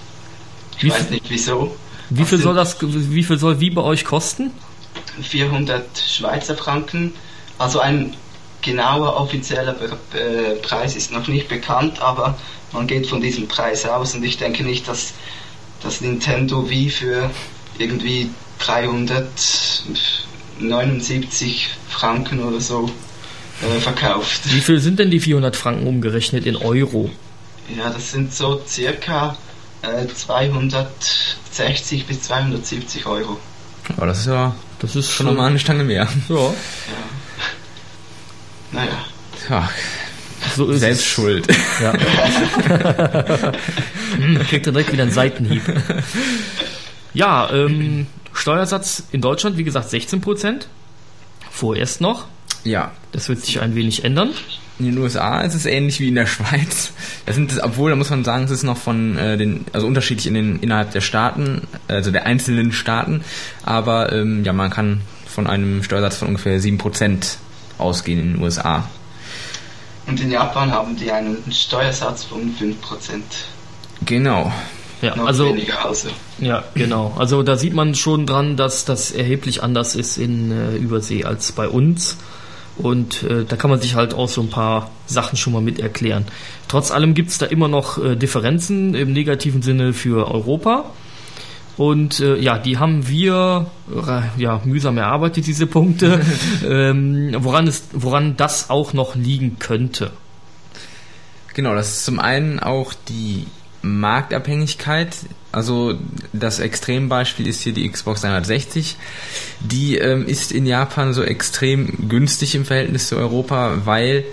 Ich 0.77 0.83
Wie 0.83 0.91
weiß 0.91 1.03
viel- 1.03 1.11
nicht 1.11 1.29
wieso. 1.29 1.75
Wie 2.09 2.25
viel 2.25 2.39
soll 2.39 2.55
das, 2.55 2.77
wie 2.81 3.23
viel 3.23 3.37
soll 3.37 3.59
wie 3.59 3.69
bei 3.69 3.81
euch 3.81 4.03
kosten? 4.05 4.51
sind 5.15 5.27
400 5.27 5.85
Schweizer 5.97 6.55
Franken. 6.55 7.13
Also 7.57 7.79
ein 7.79 8.15
genauer 8.61 9.15
offizieller 9.15 9.73
Be 9.73 10.57
Preis 10.61 10.95
ist 10.95 11.11
noch 11.11 11.27
nicht 11.27 11.47
bekannt, 11.49 12.01
aber 12.01 12.37
man 12.73 12.87
geht 12.87 13.05
von 13.07 13.21
diesem 13.21 13.47
Preis 13.47 13.85
aus 13.85 14.15
und 14.15 14.23
ich 14.23 14.37
denke 14.37 14.63
nicht, 14.63 14.87
dass 14.87 15.13
das 15.83 16.01
Nintendo 16.01 16.69
Wii 16.69 16.89
für 16.89 17.29
irgendwie 17.77 18.29
379 20.59 21.69
Franken 21.89 22.43
oder 22.43 22.59
so 22.59 22.89
äh, 23.61 23.79
verkauft. 23.79 24.41
Wie 24.53 24.59
viel 24.61 24.79
sind 24.79 24.99
denn 24.99 25.11
die 25.11 25.19
400 25.19 25.55
Franken 25.55 25.87
umgerechnet 25.87 26.45
in 26.45 26.55
Euro? 26.55 27.09
Ja, 27.77 27.89
das 27.89 28.11
sind 28.11 28.33
so 28.33 28.61
circa 28.67 29.37
äh, 29.81 30.07
260 30.07 32.05
bis 32.05 32.21
270 32.23 33.05
Euro. 33.05 33.39
Aber 33.97 34.07
das 34.07 34.19
ist 34.19 34.25
ja 34.27 34.55
Das 34.79 34.95
ist 34.95 35.09
schon 35.11 35.25
nochmal 35.27 35.49
eine 35.49 35.59
Stange 35.59 35.83
mehr. 35.83 36.07
Ja, 36.29 36.53
Naja, 38.71 39.05
Ja, 39.49 39.69
so 40.55 40.69
ist 40.69 40.79
selbst 40.81 40.99
es. 41.01 41.05
schuld. 41.07 41.47
Ja. 41.81 41.93
Hm, 44.15 44.39
kriegt 44.49 44.65
er 44.65 44.71
direkt 44.73 44.91
wieder 44.91 45.03
einen 45.03 45.11
Seitenhieb. 45.11 45.61
Ja, 47.13 47.49
ähm, 47.51 48.07
Steuersatz 48.33 49.03
in 49.11 49.21
Deutschland, 49.21 49.55
wie 49.57 49.63
gesagt, 49.63 49.89
16 49.91 50.19
Prozent. 50.19 50.67
Vorerst 51.51 52.01
noch. 52.01 52.25
Ja, 52.63 52.91
Das 53.11 53.29
wird 53.29 53.45
sich 53.45 53.61
ein 53.61 53.75
wenig 53.75 54.03
ändern. 54.03 54.31
In 54.79 54.85
den 54.85 54.97
USA 54.97 55.41
ist 55.41 55.55
es 55.55 55.65
ähnlich 55.65 55.99
wie 55.99 56.07
in 56.07 56.15
der 56.15 56.25
Schweiz. 56.25 56.93
Da 57.25 57.33
sind 57.33 57.51
es, 57.51 57.61
obwohl, 57.61 57.89
da 57.89 57.95
muss 57.95 58.09
man 58.09 58.23
sagen, 58.23 58.45
es 58.45 58.51
ist 58.51 58.63
noch 58.63 58.77
von 58.77 59.17
äh, 59.17 59.37
den, 59.37 59.65
also 59.73 59.85
unterschiedlich 59.85 60.27
in 60.27 60.33
den, 60.33 60.59
innerhalb 60.59 60.91
der 60.91 61.01
Staaten, 61.01 61.67
also 61.87 62.11
der 62.11 62.25
einzelnen 62.25 62.71
Staaten, 62.71 63.23
aber 63.63 64.11
ähm, 64.13 64.43
ja, 64.43 64.53
man 64.53 64.69
kann 64.69 65.01
von 65.27 65.47
einem 65.47 65.83
Steuersatz 65.83 66.17
von 66.17 66.29
ungefähr 66.29 66.59
7% 66.59 67.35
ausgehen 67.77 68.19
in 68.19 68.33
den 68.33 68.41
USA. 68.41 68.87
und 70.07 70.19
in 70.19 70.31
Japan 70.31 70.71
haben 70.71 70.95
die 70.95 71.11
einen 71.11 71.37
Steuersatz 71.51 72.23
von 72.23 72.55
5%. 72.59 72.73
Genau. 74.05 74.51
Ja, 75.01 75.15
Noch 75.15 75.27
also 75.27 75.47
weniger 75.49 75.85
also. 75.85 76.09
Ja, 76.39 76.63
genau. 76.73 77.13
Also 77.17 77.43
da 77.43 77.55
sieht 77.55 77.73
man 77.73 77.95
schon 77.95 78.25
dran, 78.25 78.57
dass 78.57 78.83
das 78.85 79.11
erheblich 79.11 79.63
anders 79.63 79.95
ist 79.95 80.17
in 80.17 80.51
äh, 80.51 80.75
Übersee 80.75 81.23
als 81.23 81.51
bei 81.53 81.67
uns. 81.67 82.17
Und 82.79 83.23
äh, 83.23 83.43
da 83.43 83.57
kann 83.57 83.69
man 83.69 83.81
sich 83.81 83.95
halt 83.95 84.13
auch 84.13 84.29
so 84.29 84.41
ein 84.41 84.49
paar 84.49 84.89
Sachen 85.05 85.37
schon 85.37 85.53
mal 85.53 85.61
mit 85.61 85.79
erklären. 85.79 86.25
Trotz 86.69 86.91
allem 86.91 87.13
gibt's 87.13 87.37
da 87.37 87.45
immer 87.45 87.67
noch 87.67 88.03
äh, 88.03 88.15
Differenzen 88.15 88.95
im 88.95 89.11
negativen 89.11 89.61
Sinne 89.61 89.93
für 89.93 90.31
Europa. 90.31 90.85
Und 91.75 92.19
äh, 92.19 92.37
ja, 92.37 92.57
die 92.57 92.77
haben 92.77 93.07
wir 93.07 93.67
äh, 93.89 94.41
ja 94.41 94.61
mühsam 94.63 94.97
erarbeitet, 94.97 95.47
diese 95.47 95.67
Punkte, 95.67 96.21
ähm, 96.65 97.35
woran, 97.39 97.67
es, 97.67 97.83
woran 97.93 98.37
das 98.37 98.69
auch 98.69 98.93
noch 98.93 99.15
liegen 99.15 99.59
könnte. 99.59 100.11
Genau, 101.53 101.75
das 101.75 101.89
ist 101.89 102.05
zum 102.05 102.19
einen 102.19 102.59
auch 102.59 102.93
die 102.93 103.45
Marktabhängigkeit. 103.81 105.15
Also 105.51 105.95
das 106.31 106.59
Extrembeispiel 106.59 107.47
ist 107.47 107.61
hier 107.61 107.73
die 107.73 107.89
Xbox 107.89 108.21
360. 108.21 108.97
Die 109.59 109.97
ähm, 109.97 110.27
ist 110.27 110.51
in 110.51 110.65
Japan 110.65 111.13
so 111.13 111.23
extrem 111.23 112.09
günstig 112.09 112.53
im 112.55 112.65
Verhältnis 112.65 113.07
zu 113.07 113.17
Europa, 113.17 113.81
weil 113.85 114.25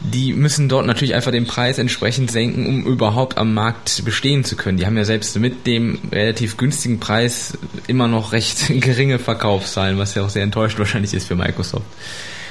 die 0.00 0.32
müssen 0.32 0.70
dort 0.70 0.86
natürlich 0.86 1.14
einfach 1.14 1.30
den 1.30 1.46
Preis 1.46 1.78
entsprechend 1.78 2.30
senken, 2.30 2.66
um 2.66 2.86
überhaupt 2.86 3.36
am 3.36 3.52
Markt 3.52 4.02
bestehen 4.06 4.44
zu 4.44 4.56
können. 4.56 4.78
Die 4.78 4.86
haben 4.86 4.96
ja 4.96 5.04
selbst 5.04 5.38
mit 5.38 5.66
dem 5.66 5.98
relativ 6.10 6.56
günstigen 6.56 7.00
Preis 7.00 7.58
immer 7.86 8.08
noch 8.08 8.32
recht 8.32 8.68
geringe 8.80 9.18
Verkaufszahlen, 9.18 9.98
was 9.98 10.14
ja 10.14 10.22
auch 10.22 10.30
sehr 10.30 10.42
enttäuscht 10.42 10.78
wahrscheinlich 10.78 11.12
ist 11.12 11.28
für 11.28 11.36
Microsoft. 11.36 11.84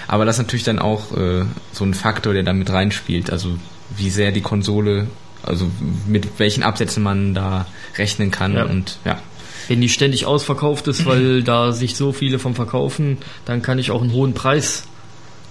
Aber 0.08 0.25
das 0.25 0.36
ist 0.36 0.43
natürlich 0.43 0.63
dann 0.63 0.79
auch 0.79 1.15
äh, 1.17 1.46
so 1.72 1.86
ein 1.86 1.96
Faktor, 1.96 2.34
der 2.34 2.43
da 2.43 2.53
mit 2.53 2.69
reinspielt. 2.69 3.31
Also 3.31 3.58
wie 3.96 4.12
sehr 4.12 4.31
die 4.31 4.41
Konsole, 4.41 5.08
also 5.43 5.67
mit 6.08 6.27
welchen 6.39 6.63
Absätzen 6.63 7.03
man 7.03 7.34
da 7.34 7.65
rechnen 7.98 8.31
kann 8.31 8.53
Ja. 8.55 8.65
und 8.65 8.98
ja. 9.05 9.19
Wenn 9.67 9.81
die 9.81 9.89
ständig 9.89 10.25
ausverkauft 10.25 10.88
ist, 10.88 11.05
weil 11.05 11.43
da 11.43 11.72
sich 11.72 11.96
so 11.96 12.12
viele 12.12 12.39
vom 12.39 12.55
verkaufen, 12.55 13.17
dann 13.46 13.62
kann 13.62 13.77
ich 13.79 13.91
auch 13.91 14.01
einen 14.01 14.12
hohen 14.13 14.34
Preis 14.34 14.84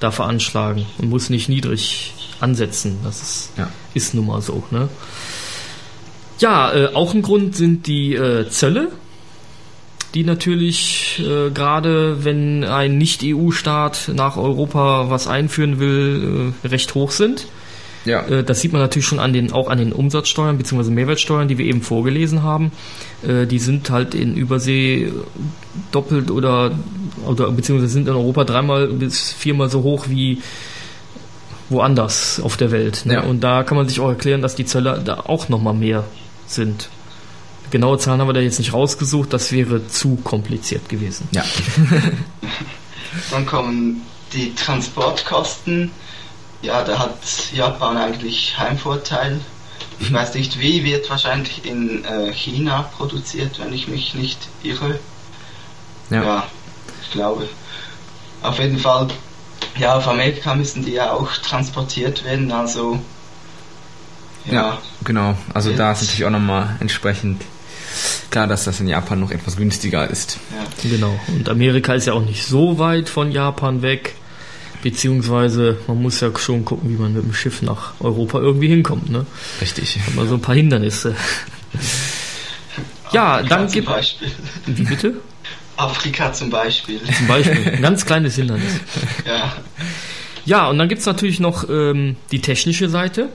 da 0.00 0.10
veranschlagen 0.10 0.86
und 0.98 1.08
muss 1.08 1.30
nicht 1.30 1.48
niedrig 1.48 2.14
ansetzen. 2.40 2.98
Das 3.04 3.22
ist, 3.22 3.50
Ja. 3.56 3.68
ist 3.94 4.14
nun 4.14 4.26
mal 4.26 4.42
so. 4.42 4.62
Ne? 4.70 4.88
Ja, 6.40 6.72
äh, 6.72 6.94
auch 6.94 7.14
ein 7.14 7.22
Grund 7.22 7.56
sind 7.56 7.86
die 7.86 8.14
äh, 8.14 8.48
Zölle, 8.48 8.90
die 10.14 10.22
natürlich 10.24 11.20
äh, 11.20 11.50
gerade, 11.50 12.24
wenn 12.24 12.64
ein 12.64 12.96
Nicht-EU-Staat 12.98 14.12
nach 14.14 14.36
Europa 14.36 15.10
was 15.10 15.26
einführen 15.26 15.78
will, 15.80 16.52
äh, 16.64 16.66
recht 16.68 16.94
hoch 16.94 17.10
sind. 17.10 17.46
Ja. 18.08 18.22
Äh, 18.26 18.42
Das 18.44 18.60
sieht 18.60 18.72
man 18.72 18.80
natürlich 18.82 19.06
schon 19.06 19.18
an 19.18 19.32
den, 19.32 19.52
auch 19.52 19.68
an 19.68 19.78
den 19.78 19.92
Umsatzsteuern 19.92 20.58
bzw. 20.58 20.90
Mehrwertsteuern, 20.90 21.48
die 21.48 21.58
wir 21.58 21.66
eben 21.66 21.82
vorgelesen 21.82 22.42
haben. 22.42 22.72
Äh, 23.26 23.46
Die 23.46 23.58
sind 23.58 23.90
halt 23.90 24.14
in 24.14 24.34
Übersee 24.36 25.12
doppelt 25.92 26.30
oder, 26.30 26.72
oder 27.26 27.50
beziehungsweise 27.52 27.92
sind 27.92 28.08
in 28.08 28.14
Europa 28.14 28.44
dreimal 28.44 28.88
bis 28.88 29.32
viermal 29.32 29.70
so 29.70 29.82
hoch 29.82 30.06
wie 30.08 30.42
woanders 31.70 32.40
auf 32.40 32.56
der 32.56 32.70
Welt. 32.70 33.02
Ne? 33.04 33.14
Ja. 33.14 33.20
Und 33.22 33.40
da 33.44 33.62
kann 33.62 33.76
man 33.76 33.88
sich 33.88 34.00
auch 34.00 34.08
erklären, 34.08 34.42
dass 34.42 34.54
die 34.54 34.64
Zölle 34.64 35.00
da 35.04 35.20
auch 35.26 35.48
nochmal 35.48 35.74
mehr 35.74 36.04
sind. 36.46 36.88
Genaue 37.70 37.98
Zahlen 37.98 38.20
haben 38.20 38.28
wir 38.28 38.32
da 38.32 38.40
jetzt 38.40 38.58
nicht 38.58 38.72
rausgesucht, 38.72 39.32
das 39.32 39.52
wäre 39.52 39.86
zu 39.88 40.16
kompliziert 40.16 40.88
gewesen. 40.88 41.28
Ja. 41.32 41.44
Dann 43.30 43.44
kommen 43.46 44.02
die 44.32 44.54
Transportkosten. 44.54 45.90
Ja, 46.62 46.82
da 46.82 46.98
hat 46.98 47.18
Japan 47.52 47.96
eigentlich 47.96 48.58
Heimvorteil. 48.58 49.40
Ich 50.00 50.12
weiß 50.12 50.34
nicht 50.34 50.60
wie, 50.60 50.84
wird 50.84 51.08
wahrscheinlich 51.10 51.64
in 51.64 52.04
äh, 52.04 52.32
China 52.32 52.90
produziert, 52.96 53.58
wenn 53.58 53.72
ich 53.72 53.88
mich 53.88 54.14
nicht 54.14 54.38
irre. 54.62 54.98
Ja. 56.10 56.22
Ja, 56.22 56.46
ich 57.02 57.10
glaube. 57.10 57.48
Auf 58.42 58.58
jeden 58.58 58.78
Fall, 58.78 59.08
ja, 59.76 59.96
auf 59.96 60.06
Amerika 60.06 60.54
müssen 60.54 60.84
die 60.84 60.92
ja 60.92 61.12
auch 61.12 61.32
transportiert 61.36 62.24
werden, 62.24 62.52
also 62.52 63.00
Ja, 64.44 64.78
genau. 65.04 65.36
Also 65.52 65.72
da 65.72 65.92
ist 65.92 66.02
natürlich 66.02 66.24
auch 66.24 66.30
nochmal 66.30 66.76
entsprechend 66.80 67.42
Klar, 68.30 68.46
dass 68.46 68.64
das 68.64 68.80
in 68.80 68.88
Japan 68.88 69.20
noch 69.20 69.30
etwas 69.30 69.56
günstiger 69.56 70.08
ist. 70.08 70.38
Ja. 70.50 70.90
Genau. 70.90 71.18
Und 71.28 71.48
Amerika 71.48 71.94
ist 71.94 72.06
ja 72.06 72.12
auch 72.12 72.24
nicht 72.24 72.44
so 72.44 72.78
weit 72.78 73.08
von 73.08 73.32
Japan 73.32 73.82
weg. 73.82 74.14
Beziehungsweise 74.82 75.78
man 75.86 76.00
muss 76.00 76.20
ja 76.20 76.30
schon 76.38 76.64
gucken, 76.64 76.90
wie 76.90 76.94
man 76.94 77.12
mit 77.12 77.24
dem 77.24 77.34
Schiff 77.34 77.62
nach 77.62 77.94
Europa 78.00 78.38
irgendwie 78.38 78.68
hinkommt. 78.68 79.10
Ne? 79.10 79.26
Richtig. 79.60 79.98
Hat 80.06 80.14
man 80.14 80.28
so 80.28 80.34
ein 80.34 80.40
paar 80.40 80.54
Hindernisse. 80.54 81.16
ja, 83.12 83.42
dann 83.42 83.70
gibt. 83.70 83.88
Wie 84.66 84.82
bitte? 84.84 85.14
Afrika 85.76 86.32
zum 86.32 86.50
Beispiel. 86.50 87.00
Zum 87.16 87.26
Beispiel. 87.26 87.72
Ein 87.74 87.82
ganz 87.82 88.04
kleines 88.04 88.34
Hindernis. 88.36 88.72
Ja. 89.26 89.52
Ja, 90.44 90.68
und 90.68 90.78
dann 90.78 90.88
gibt 90.88 91.00
es 91.00 91.06
natürlich 91.06 91.40
noch 91.40 91.68
ähm, 91.68 92.16
die 92.32 92.40
technische 92.40 92.88
Seite. 92.88 93.28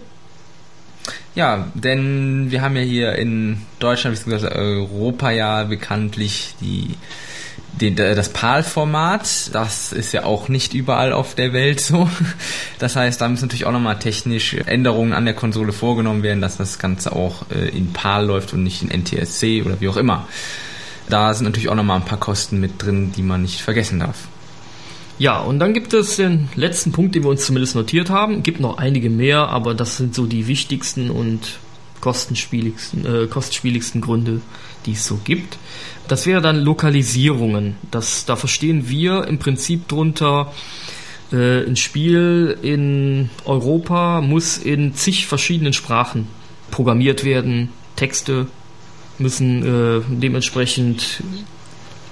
Ja, 1.35 1.67
denn 1.73 2.51
wir 2.51 2.61
haben 2.61 2.75
ja 2.75 2.81
hier 2.81 3.15
in 3.15 3.61
Deutschland 3.79 4.15
bzw. 4.15 4.47
Europa 4.47 5.31
ja 5.31 5.63
bekanntlich 5.63 6.55
die, 6.59 6.95
die 7.79 7.95
das 7.95 8.29
PAL-Format. 8.29 9.53
Das 9.53 9.91
ist 9.91 10.11
ja 10.11 10.25
auch 10.25 10.47
nicht 10.47 10.73
überall 10.73 11.11
auf 11.13 11.35
der 11.35 11.53
Welt 11.53 11.79
so. 11.79 12.09
Das 12.79 12.95
heißt, 12.95 13.21
da 13.21 13.29
müssen 13.29 13.45
natürlich 13.45 13.65
auch 13.65 13.71
nochmal 13.71 13.99
technisch 13.99 14.55
Änderungen 14.55 15.13
an 15.13 15.25
der 15.25 15.33
Konsole 15.33 15.71
vorgenommen 15.71 16.21
werden, 16.21 16.41
dass 16.41 16.57
das 16.57 16.79
Ganze 16.79 17.13
auch 17.13 17.45
äh, 17.49 17.69
in 17.69 17.93
PAL 17.93 18.25
läuft 18.25 18.53
und 18.53 18.63
nicht 18.63 18.81
in 18.81 18.89
NTSC 18.89 19.63
oder 19.65 19.79
wie 19.79 19.87
auch 19.87 19.97
immer. 19.97 20.27
Da 21.09 21.33
sind 21.33 21.45
natürlich 21.45 21.69
auch 21.69 21.75
nochmal 21.75 21.99
ein 21.99 22.05
paar 22.05 22.19
Kosten 22.19 22.59
mit 22.59 22.81
drin, 22.81 23.11
die 23.15 23.23
man 23.23 23.41
nicht 23.41 23.61
vergessen 23.61 23.99
darf. 23.99 24.27
Ja, 25.19 25.39
und 25.39 25.59
dann 25.59 25.73
gibt 25.73 25.93
es 25.93 26.15
den 26.15 26.49
letzten 26.55 26.91
Punkt, 26.91 27.15
den 27.15 27.23
wir 27.23 27.29
uns 27.29 27.45
zumindest 27.45 27.75
notiert 27.75 28.09
haben. 28.09 28.43
Gibt 28.43 28.59
noch 28.59 28.77
einige 28.77 29.09
mehr, 29.09 29.47
aber 29.47 29.73
das 29.73 29.97
sind 29.97 30.15
so 30.15 30.25
die 30.25 30.47
wichtigsten 30.47 31.09
und 31.09 31.59
kostenspieligsten, 32.03 33.05
äh, 33.05 33.27
kostspieligsten 33.27 34.01
Gründe, 34.01 34.41
die 34.85 34.91
es 34.91 35.05
so 35.05 35.21
gibt. 35.23 35.57
Das 36.09 36.25
wäre 36.25 36.41
dann 36.41 36.59
Lokalisierungen. 36.59 37.77
Das, 37.91 38.25
da 38.25 38.35
verstehen 38.35 38.89
wir 38.89 39.25
im 39.25 39.39
Prinzip 39.39 39.87
drunter, 39.87 40.51
äh, 41.31 41.65
ein 41.65 41.77
Spiel 41.77 42.57
in 42.61 43.29
Europa 43.45 44.19
muss 44.19 44.57
in 44.57 44.93
zig 44.95 45.27
verschiedenen 45.27 45.71
Sprachen 45.71 46.27
programmiert 46.71 47.23
werden. 47.23 47.69
Texte 47.95 48.47
müssen 49.17 49.63
äh, 49.63 50.01
dementsprechend 50.09 51.23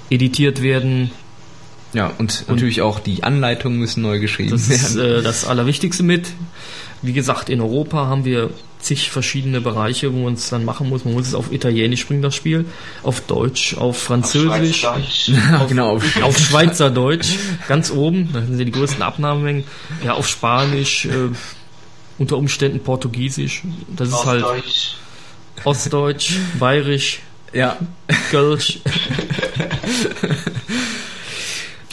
editiert 0.09 0.61
werden, 0.61 1.11
ja, 1.93 2.07
und, 2.07 2.45
und, 2.47 2.47
natürlich 2.47 2.81
auch 2.81 2.99
die 2.99 3.23
Anleitungen 3.23 3.77
müssen 3.77 4.01
neu 4.01 4.19
geschrieben 4.19 4.51
das 4.51 4.69
werden. 4.69 4.81
Das 4.81 4.91
ist 4.91 4.95
äh, 4.95 5.21
das 5.21 5.45
Allerwichtigste 5.45 6.03
mit. 6.03 6.27
Wie 7.01 7.13
gesagt, 7.13 7.49
in 7.49 7.61
Europa 7.61 8.07
haben 8.07 8.25
wir 8.25 8.51
zig 8.81 9.09
verschiedene 9.09 9.61
Bereiche, 9.61 10.13
wo 10.13 10.23
man 10.23 10.33
es 10.33 10.49
dann 10.49 10.65
machen 10.65 10.89
muss. 10.89 11.05
Man 11.05 11.13
muss 11.13 11.27
es 11.27 11.35
auf 11.35 11.51
Italienisch 11.51 12.07
bringen, 12.07 12.21
das 12.21 12.35
Spiel, 12.35 12.65
auf 13.03 13.21
Deutsch, 13.21 13.77
auf 13.77 13.97
Französisch, 13.97 14.85
auf, 14.85 14.97
auf, 15.61 15.67
genau, 15.67 15.95
auf, 15.95 16.03
auf 16.23 16.37
Schweizerdeutsch, 16.37 17.29
ganz 17.67 17.91
oben, 17.91 18.29
da 18.33 18.41
sind 18.41 18.65
die 18.65 18.71
größten 18.71 19.01
Abnahmemengen, 19.01 19.63
ja, 20.03 20.13
auf 20.13 20.27
Spanisch, 20.27 21.05
äh, 21.05 21.29
unter 22.17 22.37
Umständen 22.37 22.81
Portugiesisch, 22.81 23.63
das 23.95 24.09
ist 24.09 24.25
halt 24.25 24.43
Ostdeutsch, 24.43 24.95
Ostdeutsch 25.63 26.33
Bayerisch, 26.59 27.19
ja, 27.53 27.77
Kölsch. 28.29 28.79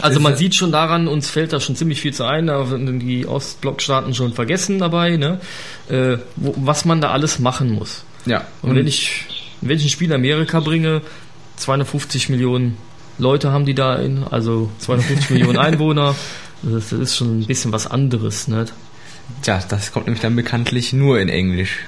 Also 0.03 0.21
man 0.21 0.37
sieht 0.37 0.55
schon 0.55 0.73
daran, 0.73 1.09
uns 1.09 1.29
fällt 1.31 1.53
da 1.53 1.61
schon 1.61 1.77
ziemlich 1.77 2.01
viel 2.01 2.13
zu 2.13 2.25
ein, 2.25 2.47
da 2.47 2.65
sind 2.67 3.01
die 3.01 3.27
Ostblockstaaten 3.27 4.15
schon 4.15 4.33
vergessen 4.33 4.79
dabei, 4.79 5.17
ne? 5.17 5.41
Äh, 5.89 6.19
wo, 6.37 6.55
was 6.57 6.85
man 6.85 7.01
da 7.01 7.11
alles 7.11 7.39
machen 7.39 7.73
muss. 7.73 8.05
Ja. 8.25 8.47
Und, 8.63 8.71
und 8.71 8.77
wenn 8.77 8.87
ich, 8.87 9.25
wenn 9.61 9.77
ich 9.77 9.85
ein 9.85 9.91
Spiel 9.91 10.13
Amerika 10.13 10.61
bringe, 10.61 11.03
250 11.57 12.29
Millionen 12.29 12.77
Leute 13.19 13.51
haben 13.51 13.67
die 13.67 13.75
da, 13.75 13.97
in, 13.97 14.25
also 14.25 14.71
250 14.79 15.31
Millionen 15.31 15.59
Einwohner, 15.59 16.15
das, 16.63 16.91
das, 16.91 16.99
ist 16.99 17.17
schon 17.17 17.41
ein 17.41 17.47
bisschen 17.47 17.73
was 17.73 17.87
anderes, 17.87 18.49
ne? 18.49 18.67
Tja, 19.43 19.63
das 19.69 19.93
kommt 19.93 20.07
nämlich 20.07 20.23
dann 20.23 20.37
bekanntlich 20.37 20.93
nur 20.93 21.21
in 21.21 21.29
Englisch. 21.29 21.81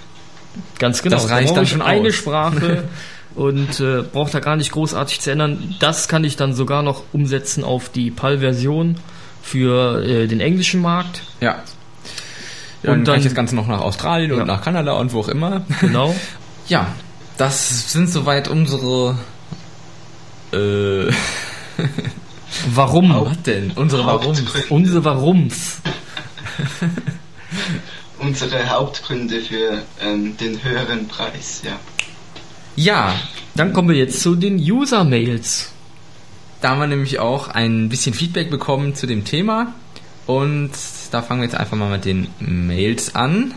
Ganz 0.79 1.03
genau. 1.03 1.17
Das 1.17 1.31
reicht 1.31 1.51
da 1.51 1.55
dann 1.57 1.67
schon 1.67 1.83
eine 1.83 2.09
aus. 2.09 2.15
Sprache. 2.15 2.85
und 3.35 3.81
äh, 3.81 4.03
braucht 4.03 4.35
da 4.35 4.41
gar 4.41 4.57
nicht 4.57 4.73
großartig 4.73 5.21
zu 5.21 5.31
ändern. 5.31 5.77
Das 5.81 6.09
kann 6.09 6.25
ich 6.25 6.37
dann 6.37 6.55
sogar 6.55 6.83
noch 6.83 7.05
umsetzen 7.13 7.65
auf 7.65 7.89
die 7.89 8.11
PAL-Version 8.11 8.97
für 9.43 10.03
äh, 10.03 10.27
den 10.27 10.41
englischen 10.41 10.81
Markt. 10.83 11.23
Ja. 11.41 11.63
Dann 12.83 13.01
und 13.01 13.05
dann 13.09 13.15
kann 13.15 13.21
ich 13.21 13.25
das 13.25 13.35
Ganze 13.35 13.57
noch 13.57 13.67
nach 13.67 13.81
Australien 13.81 14.31
ja. 14.31 14.41
und 14.41 14.47
nach 14.47 14.63
Kanada 14.63 14.93
und 14.93 15.13
wo 15.13 15.21
auch 15.21 15.29
immer. 15.29 15.63
Genau. 15.81 16.15
ja, 16.69 16.89
das 17.37 17.93
sind 17.93 18.09
soweit 18.09 18.49
unsere. 18.49 19.17
Äh, 20.53 21.11
Warum? 22.75 23.15
Was 23.27 23.43
denn? 23.43 23.71
Unsere 23.73 24.05
Warums. 24.05 24.43
Unsere 24.71 25.05
Warums. 25.05 25.79
unsere 28.19 28.69
Hauptgründe 28.69 29.41
für 29.41 29.83
ähm, 30.01 30.37
den 30.37 30.63
höheren 30.63 31.09
Preis, 31.09 31.63
ja. 31.65 31.79
Ja. 32.77 33.15
Dann 33.55 33.73
kommen 33.73 33.89
wir 33.89 33.97
jetzt 33.97 34.21
zu 34.21 34.37
den 34.37 34.57
User-Mails. 34.57 35.73
Da 36.61 36.71
haben 36.71 36.81
wir 36.81 36.87
nämlich 36.87 37.19
auch 37.19 37.49
ein 37.49 37.89
bisschen 37.89 38.15
Feedback 38.15 38.51
bekommen 38.51 38.95
zu 38.95 39.07
dem 39.07 39.25
Thema. 39.25 39.75
Und 40.27 40.71
da 41.11 41.23
fangen 41.23 41.41
wir 41.41 41.47
jetzt 41.47 41.57
einfach 41.57 41.77
mal 41.77 41.91
mit 41.91 42.05
den 42.05 42.29
Mails 42.39 43.15
an. 43.15 43.55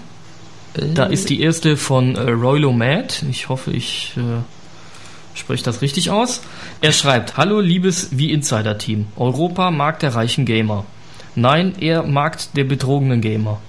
Da 0.74 1.06
ist 1.06 1.30
die 1.30 1.42
erste 1.42 1.78
von 1.78 2.16
äh, 2.16 2.32
Roylo 2.32 2.72
Mad. 2.72 3.14
Ich 3.30 3.50
hoffe, 3.50 3.72
ich 3.72 4.14
äh, 4.18 5.38
spreche 5.38 5.64
das 5.64 5.82
richtig 5.82 6.10
aus. 6.10 6.42
Er 6.82 6.92
schreibt: 6.92 7.38
Hallo, 7.38 7.60
liebes 7.60 8.10
wie 8.12 8.32
Insider-Team. 8.32 9.06
Europa 9.16 9.70
mag 9.70 10.00
der 10.00 10.16
reichen 10.16 10.46
Gamer. 10.46 10.86
Nein, 11.36 11.76
er 11.80 12.04
mag 12.04 12.40
der 12.54 12.64
betrogenen 12.64 13.22
Gamer. 13.22 13.62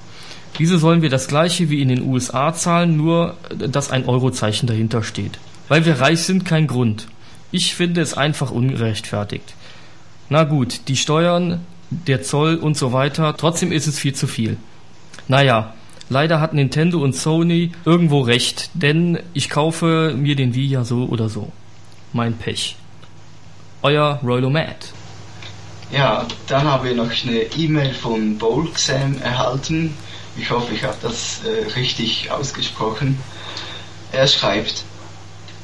Diese 0.58 0.78
sollen 0.78 1.02
wir 1.02 1.10
das 1.10 1.26
gleiche 1.26 1.68
wie 1.68 1.82
in 1.82 1.88
den 1.88 2.02
USA 2.02 2.54
zahlen, 2.54 2.96
nur 2.96 3.36
dass 3.56 3.90
ein 3.90 4.06
Eurozeichen 4.08 4.66
dahinter 4.66 5.02
steht. 5.02 5.38
Weil 5.68 5.84
wir 5.84 6.00
reich 6.00 6.22
sind, 6.22 6.44
kein 6.44 6.66
Grund. 6.66 7.06
Ich 7.50 7.74
finde 7.74 8.00
es 8.00 8.14
einfach 8.14 8.50
ungerechtfertigt. 8.50 9.54
Na 10.28 10.44
gut, 10.44 10.88
die 10.88 10.96
Steuern, 10.96 11.60
der 11.90 12.22
Zoll 12.22 12.56
und 12.56 12.76
so 12.76 12.92
weiter, 12.92 13.36
trotzdem 13.36 13.72
ist 13.72 13.86
es 13.86 13.98
viel 13.98 14.14
zu 14.14 14.26
viel. 14.26 14.56
Naja, 15.28 15.74
leider 16.08 16.40
hat 16.40 16.54
Nintendo 16.54 17.00
und 17.00 17.14
Sony 17.14 17.72
irgendwo 17.84 18.20
recht, 18.20 18.70
denn 18.74 19.18
ich 19.32 19.50
kaufe 19.50 20.14
mir 20.16 20.36
den 20.36 20.54
Wii 20.54 20.66
ja 20.66 20.84
so 20.84 21.04
oder 21.04 21.28
so. 21.28 21.52
Mein 22.12 22.34
Pech. 22.34 22.76
Euer 23.82 24.20
Royal 24.22 24.50
Mad. 24.50 24.76
Ja, 25.92 26.26
dann 26.48 26.64
haben 26.64 26.84
wir 26.84 26.94
noch 26.94 27.10
eine 27.24 27.42
E-Mail 27.56 27.92
von 27.92 28.38
Bolksam 28.38 29.20
erhalten. 29.20 29.94
Ich 30.36 30.50
hoffe, 30.50 30.74
ich 30.74 30.82
habe 30.82 30.96
das 31.00 31.40
äh, 31.44 31.72
richtig 31.74 32.30
ausgesprochen. 32.30 33.18
Er 34.10 34.26
schreibt, 34.26 34.84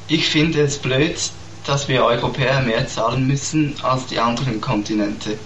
ich 0.07 0.27
finde 0.29 0.61
es 0.61 0.77
blöd, 0.77 1.17
dass 1.65 1.87
wir 1.87 2.03
Europäer 2.03 2.61
mehr 2.61 2.87
zahlen 2.87 3.27
müssen 3.27 3.75
als 3.83 4.07
die 4.07 4.19
anderen 4.19 4.61
Kontinente. 4.61 5.37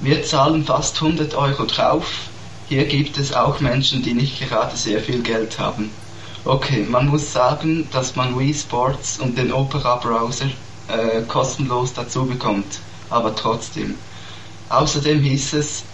Wir 0.00 0.22
zahlen 0.24 0.64
fast 0.64 0.96
100 0.96 1.34
Euro 1.34 1.64
drauf. 1.64 2.28
Hier 2.68 2.86
gibt 2.86 3.18
es 3.18 3.32
auch 3.32 3.60
Menschen, 3.60 4.02
die 4.02 4.14
nicht 4.14 4.40
gerade 4.40 4.76
sehr 4.76 5.00
viel 5.00 5.22
Geld 5.22 5.58
haben. 5.58 5.90
Okay, 6.44 6.84
man 6.88 7.08
muss 7.08 7.32
sagen, 7.32 7.88
dass 7.90 8.16
man 8.16 8.38
Wii 8.38 8.54
Sports 8.54 9.18
und 9.18 9.36
den 9.36 9.52
Opera 9.52 9.96
Browser 9.96 10.46
äh, 10.88 11.22
kostenlos 11.22 11.92
dazu 11.94 12.26
bekommt, 12.26 12.80
aber 13.10 13.34
trotzdem. 13.34 13.94
Außerdem 14.68 15.20
hieß 15.20 15.54
es, 15.54 15.84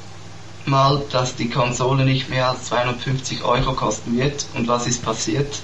mal, 0.71 1.03
dass 1.11 1.37
die 1.37 1.51
Konsole 1.51 2.05
nicht 2.05 2.31
mehr 2.31 2.49
als 2.49 2.65
250 2.67 3.45
Euro 3.45 3.75
kosten 3.75 4.17
wird. 4.17 4.47
Und 4.55 4.69
was 4.69 4.87
ist 4.87 5.03
passiert? 5.03 5.61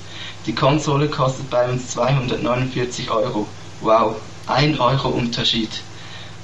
Die 0.47 0.55
Konsole 0.55 1.09
kostet 1.09 1.49
bei 1.49 1.69
uns 1.69 1.89
249 1.91 3.11
Euro. 3.11 3.47
Wow, 3.81 4.17
1 4.47 4.79
Euro 4.79 5.09
Unterschied. 5.09 5.71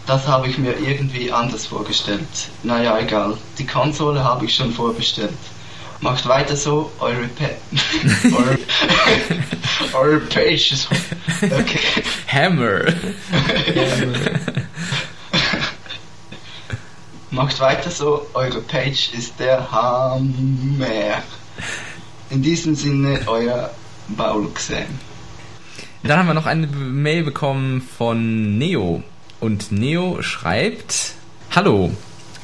Das 0.06 0.26
habe 0.26 0.48
ich 0.48 0.58
mir 0.58 0.78
irgendwie 0.78 1.30
anders 1.30 1.66
vorgestellt. 1.66 2.26
Naja, 2.62 2.98
egal. 2.98 3.36
Die 3.58 3.66
Konsole 3.66 4.24
habe 4.24 4.46
ich 4.46 4.54
schon 4.54 4.72
vorbestellt. 4.72 5.30
Macht 6.00 6.26
weiter 6.26 6.56
so, 6.56 6.90
eure, 6.98 7.28
eure, 8.24 8.58
eure 9.92 10.20
Pages. 10.20 10.88
Okay. 11.40 12.02
Hammer. 12.26 12.86
Macht 17.32 17.60
weiter 17.60 17.90
so, 17.90 18.26
eure 18.34 18.60
Page 18.60 19.14
ist 19.14 19.40
der 19.40 19.72
Hammer. 19.72 21.22
In 22.28 22.42
diesem 22.42 22.74
Sinne, 22.74 23.20
euer 23.24 23.70
Baulxam. 24.08 24.84
Dann 26.02 26.18
haben 26.18 26.26
wir 26.26 26.34
noch 26.34 26.44
eine 26.44 26.66
Mail 26.66 27.24
bekommen 27.24 27.80
von 27.80 28.58
Neo. 28.58 29.02
Und 29.40 29.72
Neo 29.72 30.20
schreibt: 30.20 31.14
Hallo. 31.50 31.92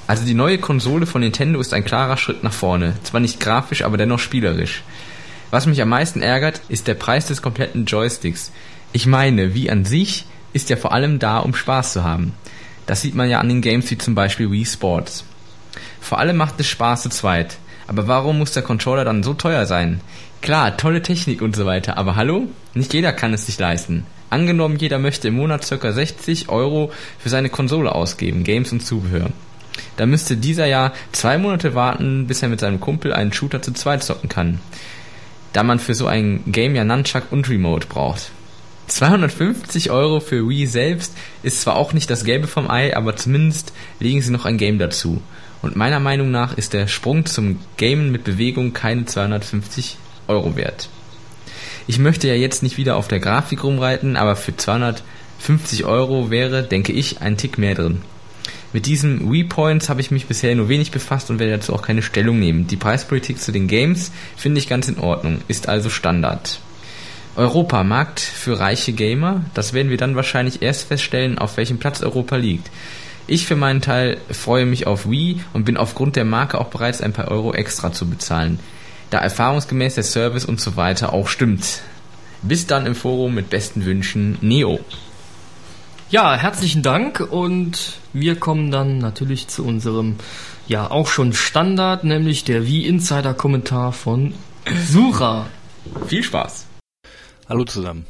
Also 0.06 0.24
die 0.24 0.32
neue 0.32 0.56
Konsole 0.56 1.04
von 1.04 1.20
Nintendo 1.20 1.60
ist 1.60 1.74
ein 1.74 1.84
klarer 1.84 2.16
Schritt 2.16 2.42
nach 2.42 2.54
vorne. 2.54 2.94
Zwar 3.02 3.20
nicht 3.20 3.40
grafisch, 3.40 3.82
aber 3.82 3.98
dennoch 3.98 4.20
spielerisch. 4.20 4.84
Was 5.50 5.66
mich 5.66 5.82
am 5.82 5.90
meisten 5.90 6.22
ärgert, 6.22 6.62
ist 6.70 6.88
der 6.88 6.94
Preis 6.94 7.26
des 7.26 7.42
kompletten 7.42 7.84
Joysticks. 7.84 8.52
Ich 8.94 9.04
meine, 9.04 9.52
wie 9.52 9.70
an 9.70 9.84
sich 9.84 10.24
ist 10.54 10.70
ja 10.70 10.76
vor 10.76 10.92
allem 10.92 11.18
da, 11.18 11.40
um 11.40 11.54
Spaß 11.54 11.92
zu 11.92 12.04
haben. 12.04 12.32
Das 12.88 13.02
sieht 13.02 13.14
man 13.14 13.28
ja 13.28 13.38
an 13.38 13.50
den 13.50 13.60
Games 13.60 13.90
wie 13.90 13.98
zum 13.98 14.14
Beispiel 14.14 14.50
Wii 14.50 14.64
Sports. 14.64 15.22
Vor 16.00 16.18
allem 16.18 16.38
macht 16.38 16.58
es 16.58 16.68
Spaß 16.68 17.02
zu 17.02 17.10
zweit. 17.10 17.58
Aber 17.86 18.08
warum 18.08 18.38
muss 18.38 18.52
der 18.52 18.62
Controller 18.62 19.04
dann 19.04 19.22
so 19.22 19.34
teuer 19.34 19.66
sein? 19.66 20.00
Klar, 20.40 20.74
tolle 20.78 21.02
Technik 21.02 21.42
und 21.42 21.54
so 21.54 21.66
weiter, 21.66 21.98
aber 21.98 22.16
hallo? 22.16 22.48
Nicht 22.72 22.94
jeder 22.94 23.12
kann 23.12 23.34
es 23.34 23.44
sich 23.44 23.58
leisten. 23.58 24.06
Angenommen, 24.30 24.78
jeder 24.78 24.98
möchte 24.98 25.28
im 25.28 25.34
Monat 25.34 25.68
ca. 25.68 25.92
60 25.92 26.48
Euro 26.48 26.90
für 27.18 27.28
seine 27.28 27.50
Konsole 27.50 27.94
ausgeben, 27.94 28.42
Games 28.42 28.72
und 28.72 28.80
Zubehör. 28.80 29.28
Da 29.98 30.06
müsste 30.06 30.38
dieser 30.38 30.64
ja 30.64 30.94
zwei 31.12 31.36
Monate 31.36 31.74
warten, 31.74 32.26
bis 32.26 32.42
er 32.42 32.48
mit 32.48 32.60
seinem 32.60 32.80
Kumpel 32.80 33.12
einen 33.12 33.34
Shooter 33.34 33.60
zu 33.60 33.72
zweit 33.72 34.02
zocken 34.02 34.30
kann. 34.30 34.60
Da 35.52 35.62
man 35.62 35.78
für 35.78 35.94
so 35.94 36.06
ein 36.06 36.42
Game 36.46 36.74
ja 36.74 36.84
Nunchuck 36.84 37.24
und 37.32 37.50
Remote 37.50 37.86
braucht. 37.86 38.30
250 38.88 39.90
Euro 39.90 40.20
für 40.20 40.48
Wii 40.48 40.66
selbst 40.66 41.14
ist 41.42 41.60
zwar 41.60 41.76
auch 41.76 41.92
nicht 41.92 42.10
das 42.10 42.24
Gelbe 42.24 42.46
vom 42.46 42.70
Ei, 42.70 42.96
aber 42.96 43.16
zumindest 43.16 43.72
legen 44.00 44.22
sie 44.22 44.32
noch 44.32 44.44
ein 44.44 44.58
Game 44.58 44.78
dazu. 44.78 45.22
Und 45.62 45.76
meiner 45.76 46.00
Meinung 46.00 46.30
nach 46.30 46.56
ist 46.56 46.72
der 46.72 46.86
Sprung 46.86 47.26
zum 47.26 47.58
Gamen 47.76 48.12
mit 48.12 48.24
Bewegung 48.24 48.72
keine 48.72 49.04
250 49.04 49.96
Euro 50.28 50.56
wert. 50.56 50.88
Ich 51.86 51.98
möchte 51.98 52.28
ja 52.28 52.34
jetzt 52.34 52.62
nicht 52.62 52.76
wieder 52.76 52.96
auf 52.96 53.08
der 53.08 53.20
Grafik 53.20 53.64
rumreiten, 53.64 54.16
aber 54.16 54.36
für 54.36 54.56
250 54.56 55.84
Euro 55.84 56.30
wäre, 56.30 56.62
denke 56.62 56.92
ich, 56.92 57.20
ein 57.20 57.36
Tick 57.36 57.58
mehr 57.58 57.74
drin. 57.74 58.02
Mit 58.72 58.84
diesen 58.84 59.32
Wii 59.32 59.44
Points 59.44 59.88
habe 59.88 60.02
ich 60.02 60.10
mich 60.10 60.26
bisher 60.26 60.54
nur 60.54 60.68
wenig 60.68 60.90
befasst 60.90 61.30
und 61.30 61.38
werde 61.38 61.52
dazu 61.52 61.74
auch 61.74 61.80
keine 61.80 62.02
Stellung 62.02 62.38
nehmen. 62.38 62.66
Die 62.66 62.76
Preispolitik 62.76 63.40
zu 63.40 63.50
den 63.50 63.66
Games 63.66 64.12
finde 64.36 64.58
ich 64.58 64.68
ganz 64.68 64.88
in 64.88 64.98
Ordnung, 64.98 65.38
ist 65.48 65.68
also 65.68 65.88
Standard. 65.88 66.60
Europa, 67.38 67.82
Markt 67.84 68.20
für 68.20 68.60
reiche 68.60 68.92
Gamer, 68.92 69.42
das 69.54 69.72
werden 69.72 69.90
wir 69.90 69.96
dann 69.96 70.16
wahrscheinlich 70.16 70.60
erst 70.60 70.88
feststellen, 70.88 71.38
auf 71.38 71.56
welchem 71.56 71.78
Platz 71.78 72.02
Europa 72.02 72.36
liegt. 72.36 72.70
Ich 73.26 73.46
für 73.46 73.56
meinen 73.56 73.80
Teil 73.80 74.18
freue 74.30 74.66
mich 74.66 74.86
auf 74.86 75.08
Wii 75.08 75.40
und 75.52 75.64
bin 75.64 75.76
aufgrund 75.76 76.16
der 76.16 76.24
Marke 76.24 76.58
auch 76.58 76.68
bereits 76.68 77.00
ein 77.00 77.12
paar 77.12 77.28
Euro 77.28 77.54
extra 77.54 77.92
zu 77.92 78.08
bezahlen 78.08 78.58
da 79.10 79.18
erfahrungsgemäß 79.18 79.94
der 79.94 80.04
Service 80.04 80.44
und 80.44 80.60
so 80.60 80.76
weiter 80.76 81.12
auch 81.12 81.28
stimmt. 81.28 81.80
Bis 82.42 82.66
dann 82.66 82.86
im 82.86 82.94
Forum 82.94 83.34
mit 83.34 83.50
besten 83.50 83.84
Wünschen, 83.84 84.38
Neo. 84.40 84.80
Ja, 86.10 86.36
herzlichen 86.36 86.82
Dank 86.82 87.20
und 87.20 87.98
wir 88.12 88.36
kommen 88.36 88.70
dann 88.70 88.98
natürlich 88.98 89.48
zu 89.48 89.64
unserem 89.64 90.16
ja 90.66 90.90
auch 90.90 91.08
schon 91.08 91.32
Standard, 91.32 92.04
nämlich 92.04 92.44
der 92.44 92.66
Wie 92.66 92.86
Insider 92.86 93.34
Kommentar 93.34 93.92
von 93.92 94.34
Sucha. 94.86 95.46
Viel 96.06 96.22
Spaß. 96.22 96.67
Hallo 97.48 97.64
zusammen. 97.64 98.04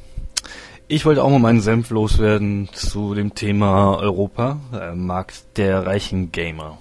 Ich 0.88 1.06
wollte 1.06 1.22
auch 1.22 1.30
mal 1.30 1.38
meinen 1.38 1.60
Senf 1.60 1.90
loswerden 1.90 2.68
zu 2.72 3.14
dem 3.14 3.36
Thema 3.36 3.96
Europa, 3.96 4.58
äh, 4.72 4.96
Markt 4.96 5.56
der 5.56 5.86
reichen 5.86 6.32
Gamer. 6.32 6.78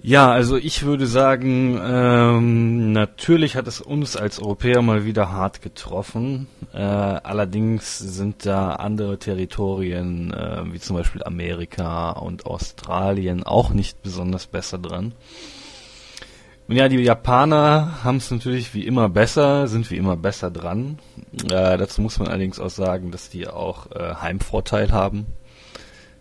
Ja, 0.00 0.30
also 0.30 0.56
ich 0.56 0.84
würde 0.84 1.06
sagen, 1.06 1.78
ähm, 1.78 2.92
natürlich 2.92 3.54
hat 3.54 3.66
es 3.66 3.82
uns 3.82 4.16
als 4.16 4.40
Europäer 4.40 4.80
mal 4.80 5.04
wieder 5.04 5.30
hart 5.30 5.60
getroffen. 5.60 6.46
Äh, 6.72 6.78
allerdings 6.78 7.98
sind 7.98 8.46
da 8.46 8.76
andere 8.76 9.18
Territorien, 9.18 10.32
äh, 10.32 10.72
wie 10.72 10.80
zum 10.80 10.96
Beispiel 10.96 11.22
Amerika 11.22 12.12
und 12.12 12.46
Australien, 12.46 13.42
auch 13.42 13.74
nicht 13.74 14.02
besonders 14.02 14.46
besser 14.46 14.78
dran. 14.78 15.12
Und 16.70 16.76
ja, 16.76 16.88
die 16.88 16.98
Japaner 17.02 18.04
haben 18.04 18.18
es 18.18 18.30
natürlich 18.30 18.74
wie 18.74 18.86
immer 18.86 19.08
besser, 19.08 19.66
sind 19.66 19.90
wie 19.90 19.96
immer 19.96 20.16
besser 20.16 20.52
dran. 20.52 21.00
Äh, 21.46 21.76
dazu 21.76 22.00
muss 22.00 22.20
man 22.20 22.28
allerdings 22.28 22.60
auch 22.60 22.70
sagen, 22.70 23.10
dass 23.10 23.28
die 23.28 23.48
auch 23.48 23.90
äh, 23.90 24.14
Heimvorteil 24.14 24.92
haben, 24.92 25.26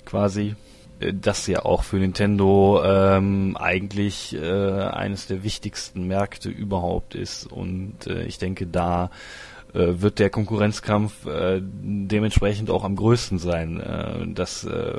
quasi 0.06 0.56
das 1.00 1.46
ja 1.46 1.66
auch 1.66 1.84
für 1.84 1.98
Nintendo 1.98 2.82
ähm, 2.84 3.58
eigentlich 3.58 4.36
äh, 4.36 4.42
eines 4.42 5.28
der 5.28 5.44
wichtigsten 5.44 6.08
Märkte 6.08 6.50
überhaupt 6.50 7.14
ist. 7.14 7.46
Und 7.46 8.08
äh, 8.08 8.24
ich 8.24 8.40
denke, 8.40 8.66
da 8.66 9.12
äh, 9.76 10.02
wird 10.02 10.18
der 10.18 10.32
Konkurrenzkampf 10.32 11.28
äh, 11.28 11.62
dementsprechend 11.62 12.72
auch 12.72 12.86
am 12.86 12.96
größten 12.96 13.38
sein. 13.38 13.80
Äh, 13.82 14.34
das 14.34 14.64
äh, 14.64 14.98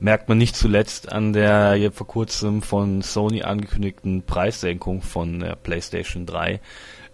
merkt 0.00 0.28
man 0.28 0.38
nicht 0.38 0.56
zuletzt 0.56 1.12
an 1.12 1.32
der 1.32 1.90
vor 1.92 2.06
kurzem 2.06 2.62
von 2.62 3.02
Sony 3.02 3.42
angekündigten 3.42 4.22
Preissenkung 4.22 5.02
von 5.02 5.40
der 5.40 5.56
PlayStation 5.56 6.26
3 6.26 6.60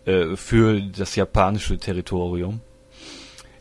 äh, 0.05 0.37
für 0.37 0.81
das 0.81 1.17
japanische 1.17 1.79
Territorium 1.79 2.61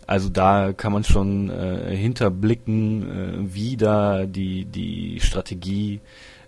also 0.10 0.28
da 0.30 0.74
kann 0.74 0.92
man 0.92 1.04
schon 1.04 1.52
äh, 1.52 1.96
hinterblicken, 1.96 3.04
äh, 3.04 3.54
wie 3.54 3.78
da 3.78 4.26
die, 4.26 4.66
die 4.66 5.20
Strategie 5.20 6.00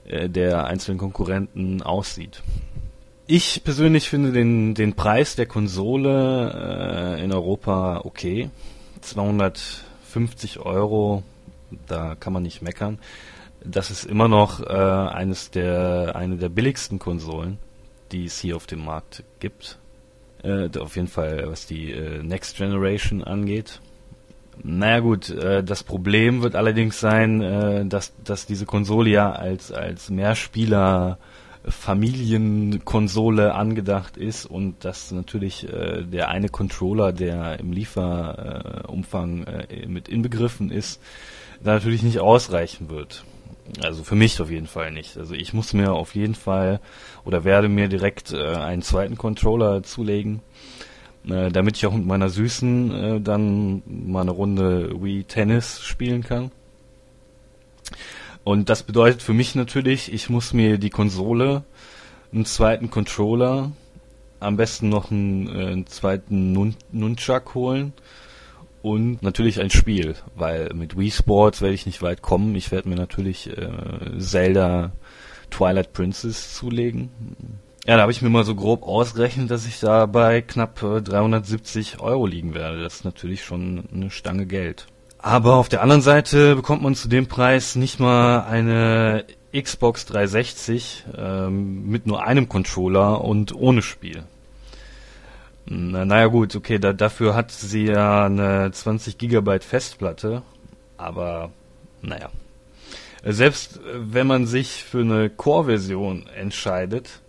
äh, 0.08 0.30
der 0.30 0.66
einzelnen 0.66 0.98
Konkurrenten 0.98 1.84
aussieht. 1.84 2.42
Ich 3.28 3.64
persönlich 3.64 4.10
finde 4.10 4.32
den, 4.32 4.74
den 4.74 4.96
Preis 4.96 5.36
der 5.36 5.46
Konsole 5.46 7.18
äh, 7.20 7.24
in 7.24 7.32
Europa 7.32 8.02
okay. 8.04 8.50
250 9.02 10.58
Euro, 10.58 11.22
da 11.88 12.16
kann 12.16 12.34
man 12.34 12.44
nicht 12.44 12.62
meckern. 12.62 13.00
Das 13.64 13.92
ist 13.92 14.06
immer 14.06 14.28
noch 14.28 14.60
äh, 14.62 14.74
eines 14.74 15.52
der, 15.52 16.16
eine 16.16 16.38
der 16.38 16.50
billigsten 16.50 17.00
Konsolen, 17.00 17.58
die 18.12 18.26
es 18.26 18.40
hier 18.40 18.56
auf 18.56 18.66
dem 18.66 18.84
Markt 18.84 19.24
gibt. 19.40 19.78
Äh, 20.44 20.70
auf 20.80 20.96
jeden 20.96 21.08
Fall, 21.08 21.44
was 21.48 21.68
die 21.68 21.92
äh, 21.92 22.24
Next 22.24 22.58
Generation 22.58 23.24
angeht. 23.24 23.80
Naja 24.64 25.00
gut, 25.00 25.30
äh, 25.30 25.64
das 25.64 25.84
Problem 25.84 26.42
wird 26.42 26.56
allerdings 26.56 27.00
sein, 27.00 27.42
äh, 27.42 27.86
dass, 27.86 28.14
dass 28.24 28.46
diese 28.46 28.66
Konsole 28.66 29.10
ja 29.10 29.32
als, 29.32 29.72
als 29.72 30.10
Mehrspieler 30.10 31.18
Familienkonsole 31.64 33.54
angedacht 33.54 34.18
ist 34.18 34.46
und 34.46 34.84
dass 34.84 35.12
natürlich 35.12 35.68
äh, 35.72 36.04
der 36.04 36.30
eine 36.30 36.50
Controller, 36.50 37.14
der 37.14 37.60
im 37.60 37.72
Lieferumfang 37.72 39.44
äh, 39.44 39.86
mit 39.88 40.10
inbegriffen 40.10 40.72
ist, 40.72 41.02
da 41.64 41.74
natürlich 41.74 42.02
nicht 42.02 42.20
ausreichen 42.20 42.90
wird. 42.90 43.24
Also 43.80 44.04
für 44.04 44.16
mich 44.16 44.42
auf 44.42 44.50
jeden 44.50 44.68
Fall 44.68 44.92
nicht. 44.92 45.18
Also 45.18 45.34
ich 45.34 45.54
muss 45.54 45.74
mir 45.74 45.94
auf 45.94 46.16
jeden 46.16 46.36
Fall 46.36 46.80
oder 47.24 47.44
werde 47.44 47.70
mir 47.70 47.88
direkt 47.88 48.34
äh, 48.34 48.56
einen 48.56 48.82
zweiten 48.82 49.18
Controller 49.18 49.84
zulegen, 49.84 50.42
äh, 51.28 51.50
damit 51.52 51.78
ich 51.78 51.86
auch 51.86 51.94
mit 51.94 52.06
meiner 52.06 52.30
Süßen 52.30 52.92
äh, 52.92 53.22
dann 53.22 53.84
mal 53.86 54.22
eine 54.22 54.32
Runde 54.32 55.02
Wii 55.02 55.24
Tennis 55.26 55.82
spielen 55.82 56.24
kann. 56.24 56.52
Und 58.44 58.70
das 58.70 58.84
bedeutet 58.84 59.22
für 59.22 59.34
mich 59.34 59.56
natürlich, 59.56 60.12
ich 60.12 60.30
muss 60.30 60.54
mir 60.54 60.78
die 60.78 60.90
Konsole, 60.90 61.64
einen 62.34 62.46
zweiten 62.46 62.90
Controller, 62.90 63.72
am 64.40 64.58
besten 64.58 64.90
noch 64.90 65.12
einen, 65.12 65.48
äh, 65.48 65.68
einen 65.68 65.88
zweiten 65.88 66.52
Nun 66.52 66.76
Nunchuck 66.92 67.54
holen 67.54 67.94
und 68.82 69.22
natürlich 69.22 69.62
ein 69.62 69.70
Spiel, 69.70 70.16
weil 70.36 70.72
mit 70.74 70.98
Wii 70.98 71.12
Sports 71.12 71.62
werde 71.62 71.76
ich 71.76 71.86
nicht 71.86 72.02
weit 72.02 72.22
kommen. 72.22 72.56
Ich 72.56 72.72
werde 72.72 72.90
mir 72.90 72.96
natürlich 72.96 73.48
äh, 73.56 74.18
Zelda 74.18 74.92
Twilight 75.52 75.94
Princess 75.94 76.56
zulegen. 76.56 77.10
Ja, 77.86 77.96
da 77.96 78.04
habe 78.04 78.12
ich 78.12 78.22
mir 78.22 78.30
mal 78.30 78.46
so 78.46 78.56
grob 78.56 78.84
ausgerechnet, 78.84 79.52
dass 79.52 79.68
ich 79.68 79.80
da 79.80 80.06
bei 80.06 80.42
knapp 80.42 80.82
äh, 80.82 81.02
370 81.02 82.00
Euro 82.00 82.26
liegen 82.26 82.56
werde. 82.56 82.82
Das 82.82 82.96
ist 82.96 83.06
natürlich 83.06 83.44
schon 83.44 83.84
eine 83.94 84.10
Stange 84.10 84.48
Geld. 84.48 84.88
Aber 85.22 85.56
auf 85.56 85.70
der 85.70 85.82
anderen 85.82 86.02
Seite 86.02 86.56
bekommt 86.56 86.82
man 86.82 86.96
zu 86.96 87.08
dem 87.08 87.28
Preis 87.28 87.76
nicht 87.76 88.00
mal 88.00 88.44
eine 88.44 89.26
Xbox 89.56 90.06
360 90.08 91.06
ähm, 91.16 91.88
mit 91.88 92.08
nur 92.08 92.26
einem 92.26 92.50
Controller 92.50 93.24
und 93.24 93.54
ohne 93.54 93.84
Spiel. 93.84 94.24
Na, 95.66 96.06
naja 96.06 96.28
gut, 96.28 96.56
okay, 96.56 96.80
da, 96.80 96.94
dafür 96.94 97.36
hat 97.36 97.52
sie 97.52 97.86
ja 97.86 98.26
eine 98.26 98.72
20 98.72 99.18
Gigabyte 99.18 99.64
Festplatte, 99.64 100.42
aber 100.98 101.52
naja. 102.02 102.30
Selbst 103.24 103.78
äh, 103.78 103.80
wenn 103.94 104.26
man 104.26 104.48
sich 104.48 104.84
für 104.84 105.02
eine 105.02 105.30
Core-Version 105.30 106.28
entscheidet, 106.36 107.22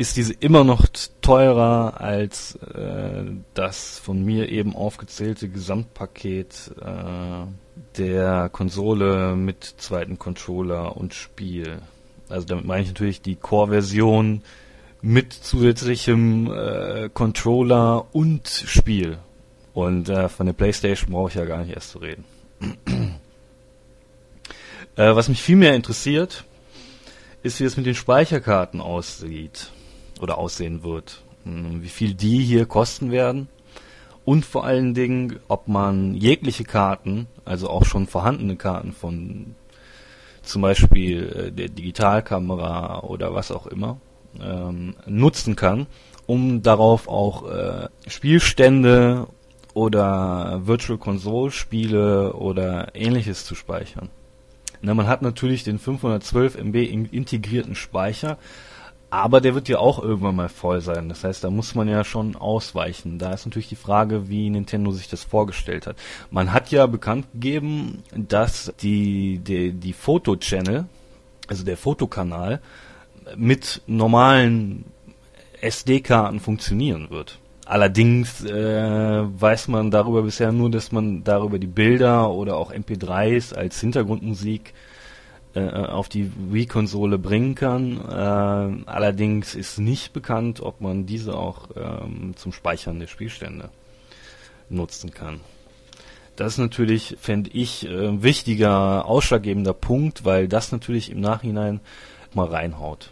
ist 0.00 0.16
diese 0.16 0.32
immer 0.32 0.64
noch 0.64 0.86
teurer 1.20 2.00
als 2.00 2.54
äh, 2.54 3.22
das 3.52 3.98
von 3.98 4.24
mir 4.24 4.48
eben 4.48 4.74
aufgezählte 4.74 5.50
Gesamtpaket 5.50 6.72
äh, 6.80 7.44
der 7.98 8.48
Konsole 8.48 9.36
mit 9.36 9.62
zweiten 9.62 10.18
Controller 10.18 10.96
und 10.96 11.12
Spiel. 11.12 11.82
Also 12.30 12.46
damit 12.46 12.64
meine 12.64 12.80
ich 12.80 12.88
natürlich 12.88 13.20
die 13.20 13.36
Core-Version 13.36 14.40
mit 15.02 15.34
zusätzlichem 15.34 16.50
äh, 16.50 17.10
Controller 17.12 18.06
und 18.14 18.48
Spiel. 18.48 19.18
Und 19.74 20.08
äh, 20.08 20.30
von 20.30 20.46
der 20.46 20.54
PlayStation 20.54 21.12
brauche 21.12 21.28
ich 21.28 21.34
ja 21.34 21.44
gar 21.44 21.58
nicht 21.58 21.74
erst 21.74 21.90
zu 21.90 21.98
reden. 21.98 22.24
äh, 24.96 25.14
was 25.14 25.28
mich 25.28 25.42
viel 25.42 25.56
mehr 25.56 25.74
interessiert, 25.74 26.44
ist, 27.42 27.60
wie 27.60 27.64
es 27.64 27.76
mit 27.76 27.84
den 27.84 27.94
Speicherkarten 27.94 28.80
aussieht 28.80 29.72
oder 30.20 30.38
aussehen 30.38 30.82
wird. 30.82 31.22
Hm, 31.44 31.82
wie 31.82 31.88
viel 31.88 32.14
die 32.14 32.38
hier 32.38 32.66
kosten 32.66 33.10
werden 33.10 33.48
und 34.24 34.44
vor 34.44 34.64
allen 34.64 34.94
Dingen, 34.94 35.40
ob 35.48 35.68
man 35.68 36.14
jegliche 36.14 36.64
Karten, 36.64 37.26
also 37.44 37.68
auch 37.68 37.84
schon 37.84 38.06
vorhandene 38.06 38.56
Karten 38.56 38.92
von 38.92 39.54
zum 40.42 40.62
Beispiel 40.62 41.48
äh, 41.48 41.52
der 41.52 41.68
Digitalkamera 41.68 43.00
oder 43.00 43.34
was 43.34 43.50
auch 43.50 43.66
immer, 43.66 43.98
ähm, 44.40 44.94
nutzen 45.06 45.56
kann, 45.56 45.86
um 46.26 46.62
darauf 46.62 47.08
auch 47.08 47.50
äh, 47.50 47.88
Spielstände 48.06 49.26
oder 49.74 50.60
Virtual 50.64 50.98
Console 50.98 51.50
Spiele 51.50 52.34
oder 52.34 52.94
ähnliches 52.94 53.44
zu 53.44 53.54
speichern. 53.54 54.10
Na, 54.82 54.94
man 54.94 55.08
hat 55.08 55.22
natürlich 55.22 55.64
den 55.64 55.78
512 55.78 56.56
MB 56.56 56.76
integrierten 57.12 57.74
Speicher, 57.74 58.38
aber 59.10 59.40
der 59.40 59.54
wird 59.54 59.68
ja 59.68 59.78
auch 59.78 60.02
irgendwann 60.02 60.36
mal 60.36 60.48
voll 60.48 60.80
sein. 60.80 61.08
Das 61.08 61.24
heißt, 61.24 61.42
da 61.42 61.50
muss 61.50 61.74
man 61.74 61.88
ja 61.88 62.04
schon 62.04 62.36
ausweichen. 62.36 63.18
Da 63.18 63.32
ist 63.32 63.44
natürlich 63.44 63.68
die 63.68 63.76
Frage, 63.76 64.28
wie 64.28 64.48
Nintendo 64.48 64.92
sich 64.92 65.08
das 65.08 65.24
vorgestellt 65.24 65.86
hat. 65.86 65.96
Man 66.30 66.52
hat 66.52 66.70
ja 66.70 66.86
bekannt 66.86 67.26
gegeben, 67.32 68.04
dass 68.14 68.72
die, 68.80 69.38
die, 69.38 69.72
die 69.72 69.92
Foto-Channel, 69.92 70.84
also 71.48 71.64
der 71.64 71.76
Fotokanal, 71.76 72.60
mit 73.36 73.82
normalen 73.86 74.84
SD-Karten 75.60 76.38
funktionieren 76.40 77.10
wird. 77.10 77.38
Allerdings 77.66 78.44
äh, 78.44 79.22
weiß 79.40 79.68
man 79.68 79.90
darüber 79.90 80.22
bisher 80.22 80.50
nur, 80.50 80.70
dass 80.70 80.90
man 80.92 81.22
darüber 81.22 81.58
die 81.58 81.68
Bilder 81.68 82.30
oder 82.30 82.56
auch 82.56 82.72
MP3s 82.72 83.54
als 83.54 83.80
Hintergrundmusik 83.80 84.72
äh, 85.54 85.68
auf 85.68 86.08
die 86.08 86.30
Wii-Konsole 86.52 87.18
bringen 87.18 87.54
kann. 87.54 88.00
Äh, 88.08 88.88
allerdings 88.88 89.54
ist 89.54 89.78
nicht 89.78 90.12
bekannt, 90.12 90.60
ob 90.60 90.80
man 90.80 91.06
diese 91.06 91.36
auch 91.36 91.68
ähm, 91.76 92.34
zum 92.36 92.52
Speichern 92.52 93.00
der 93.00 93.08
Spielstände 93.08 93.70
nutzen 94.68 95.12
kann. 95.12 95.40
Das 96.36 96.52
ist 96.52 96.58
natürlich, 96.58 97.16
fände 97.20 97.50
ich, 97.52 97.86
äh, 97.86 98.22
wichtiger, 98.22 99.04
ausschlaggebender 99.04 99.74
Punkt, 99.74 100.24
weil 100.24 100.48
das 100.48 100.72
natürlich 100.72 101.10
im 101.10 101.20
Nachhinein 101.20 101.80
mal 102.32 102.46
reinhaut. 102.46 103.10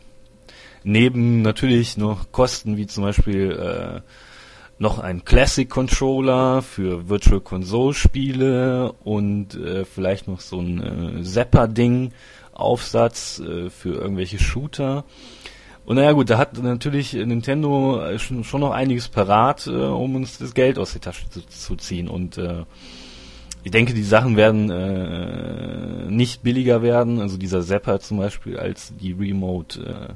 Neben 0.85 1.43
natürlich 1.43 1.97
noch 1.97 2.33
Kosten 2.33 2.77
wie 2.77 2.87
zum 2.87 3.05
Beispiel 3.05 3.51
äh, 3.51 4.01
noch 4.79 4.99
ein 4.99 5.25
Classic 5.25 5.69
Controller 5.69 6.63
für 6.63 7.09
Virtual 7.09 7.41
Console 7.41 7.95
Spiele 7.95 8.93
und 9.05 9.55
äh, 9.55 9.85
vielleicht 9.85 10.29
noch 10.29 10.41
so 10.41 10.61
ein 10.61 11.19
äh, 11.19 11.23
Zapper-Ding, 11.23 12.13
Aufsatz 12.53 13.41
äh, 13.41 13.71
für 13.71 13.95
irgendwelche 13.95 14.39
Shooter. 14.39 15.05
Und 15.85 15.97
naja 15.97 16.13
gut, 16.13 16.31
da 16.31 16.39
hat 16.39 16.63
natürlich 16.63 17.15
Nintendo 17.15 18.01
äh, 18.01 18.19
schon, 18.19 18.45
schon 18.45 18.61
noch 18.61 18.73
einiges 18.73 19.09
parat, 19.09 19.67
äh, 19.67 19.71
um 19.71 20.15
uns 20.17 20.39
das 20.39 20.55
Geld 20.55 20.79
aus 20.79 20.93
der 20.93 21.01
Tasche 21.01 21.29
zu, 21.31 21.41
zu 21.47 21.77
ziehen. 21.77 22.09
Und 22.09 22.39
äh, 22.39 22.65
ich 23.65 23.71
denke, 23.71 23.95
die 23.95 24.03
Sachen 24.03 24.37
werden 24.37 24.71
äh, 24.71 26.11
nicht 26.11 26.43
billiger 26.43 26.83
werden, 26.83 27.21
also 27.21 27.37
dieser 27.37 27.63
Zapper 27.63 27.99
zum 28.01 28.19
Beispiel, 28.19 28.59
als 28.59 28.93
die 29.01 29.13
Remote 29.13 29.81
äh, 29.81 30.15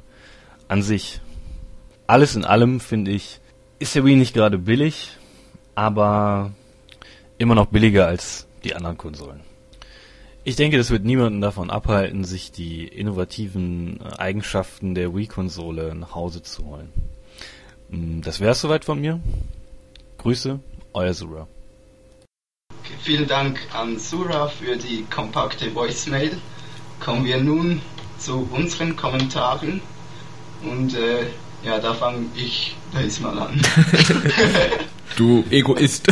an 0.71 0.81
sich. 0.81 1.21
Alles 2.07 2.35
in 2.35 2.45
allem 2.45 2.79
finde 2.79 3.11
ich, 3.11 3.41
ist 3.79 3.95
der 3.95 4.05
Wii 4.05 4.15
nicht 4.15 4.33
gerade 4.33 4.57
billig, 4.57 5.17
aber 5.75 6.51
immer 7.37 7.55
noch 7.55 7.67
billiger 7.67 8.07
als 8.07 8.47
die 8.63 8.75
anderen 8.75 8.97
Konsolen. 8.97 9.41
Ich 10.45 10.57
denke, 10.57 10.77
das 10.77 10.89
wird 10.89 11.05
niemanden 11.05 11.39
davon 11.39 11.69
abhalten, 11.69 12.25
sich 12.25 12.51
die 12.51 12.85
innovativen 12.85 14.01
äh, 14.01 14.17
Eigenschaften 14.17 14.93
der 14.93 15.15
Wii-Konsole 15.15 15.95
nach 15.95 16.15
Hause 16.15 16.43
zu 16.43 16.65
holen. 16.65 16.89
Mm, 17.89 18.21
das 18.21 18.41
wäre 18.41 18.51
es 18.51 18.59
soweit 18.59 18.83
von 18.83 18.99
mir. 18.99 19.21
Grüße, 20.17 20.59
euer 20.93 21.13
Sura. 21.13 21.47
Vielen 23.03 23.27
Dank 23.27 23.59
an 23.73 23.97
Sura 23.99 24.47
für 24.47 24.75
die 24.75 25.05
kompakte 25.09 25.73
Voicemail. 25.73 26.37
Kommen 26.99 27.23
wir 27.23 27.41
nun 27.41 27.81
zu 28.17 28.47
unseren 28.51 28.97
Kommentaren. 28.97 29.81
Und 30.61 30.95
äh, 30.95 31.25
ja, 31.63 31.79
da 31.79 31.93
fange 31.93 32.25
ich 32.35 32.75
diesmal 32.97 33.39
an. 33.39 33.61
du 35.15 35.43
Egoist. 35.49 36.07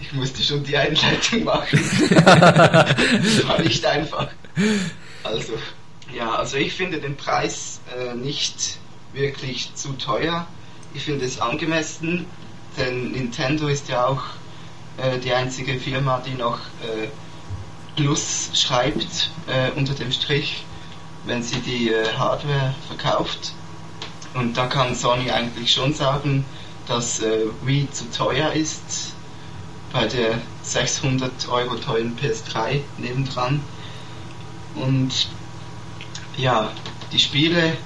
ich 0.00 0.12
musste 0.12 0.42
schon 0.42 0.64
die 0.64 0.76
Einleitung 0.76 1.44
machen. 1.44 1.80
das 2.10 3.48
war 3.48 3.60
nicht 3.60 3.84
einfach. 3.84 4.28
Also, 5.22 5.54
ja, 6.14 6.34
also 6.34 6.56
ich 6.56 6.72
finde 6.74 6.98
den 6.98 7.16
Preis 7.16 7.80
äh, 7.96 8.14
nicht 8.14 8.78
wirklich 9.12 9.74
zu 9.74 9.92
teuer. 9.92 10.46
Ich 10.92 11.04
finde 11.04 11.24
es 11.24 11.40
angemessen, 11.40 12.26
denn 12.76 13.12
Nintendo 13.12 13.68
ist 13.68 13.88
ja 13.88 14.06
auch 14.06 14.22
äh, 14.96 15.18
die 15.18 15.32
einzige 15.32 15.78
Firma, 15.78 16.22
die 16.24 16.34
noch 16.34 16.58
äh, 16.82 17.08
Plus 17.96 18.50
schreibt 18.54 19.30
äh, 19.46 19.70
unter 19.76 19.94
dem 19.94 20.10
Strich 20.10 20.64
wenn 21.26 21.42
sie 21.42 21.60
die 21.60 21.90
äh, 21.90 22.12
Hardware 22.16 22.74
verkauft. 22.88 23.52
Und 24.34 24.56
da 24.56 24.66
kann 24.66 24.94
Sony 24.94 25.30
eigentlich 25.30 25.72
schon 25.72 25.94
sagen, 25.94 26.44
dass 26.86 27.20
äh, 27.20 27.46
Wii 27.62 27.88
zu 27.90 28.10
teuer 28.10 28.52
ist 28.52 29.14
bei 29.92 30.06
der 30.06 30.38
600 30.62 31.48
Euro 31.48 31.76
teuren 31.76 32.18
PS3 32.18 32.80
nebendran. 32.98 33.60
Und 34.74 35.28
ja, 36.36 36.70
die 37.12 37.18
Spiele 37.20 37.76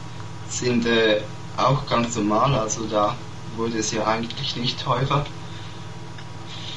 sind 0.49 0.87
äh, 0.87 1.21
auch 1.57 1.87
ganz 1.87 2.17
normal, 2.17 2.55
also 2.55 2.87
da 2.87 3.15
wurde 3.57 3.79
es 3.79 3.91
ja 3.91 4.07
eigentlich 4.07 4.57
nicht 4.57 4.83
teurer. 4.83 5.27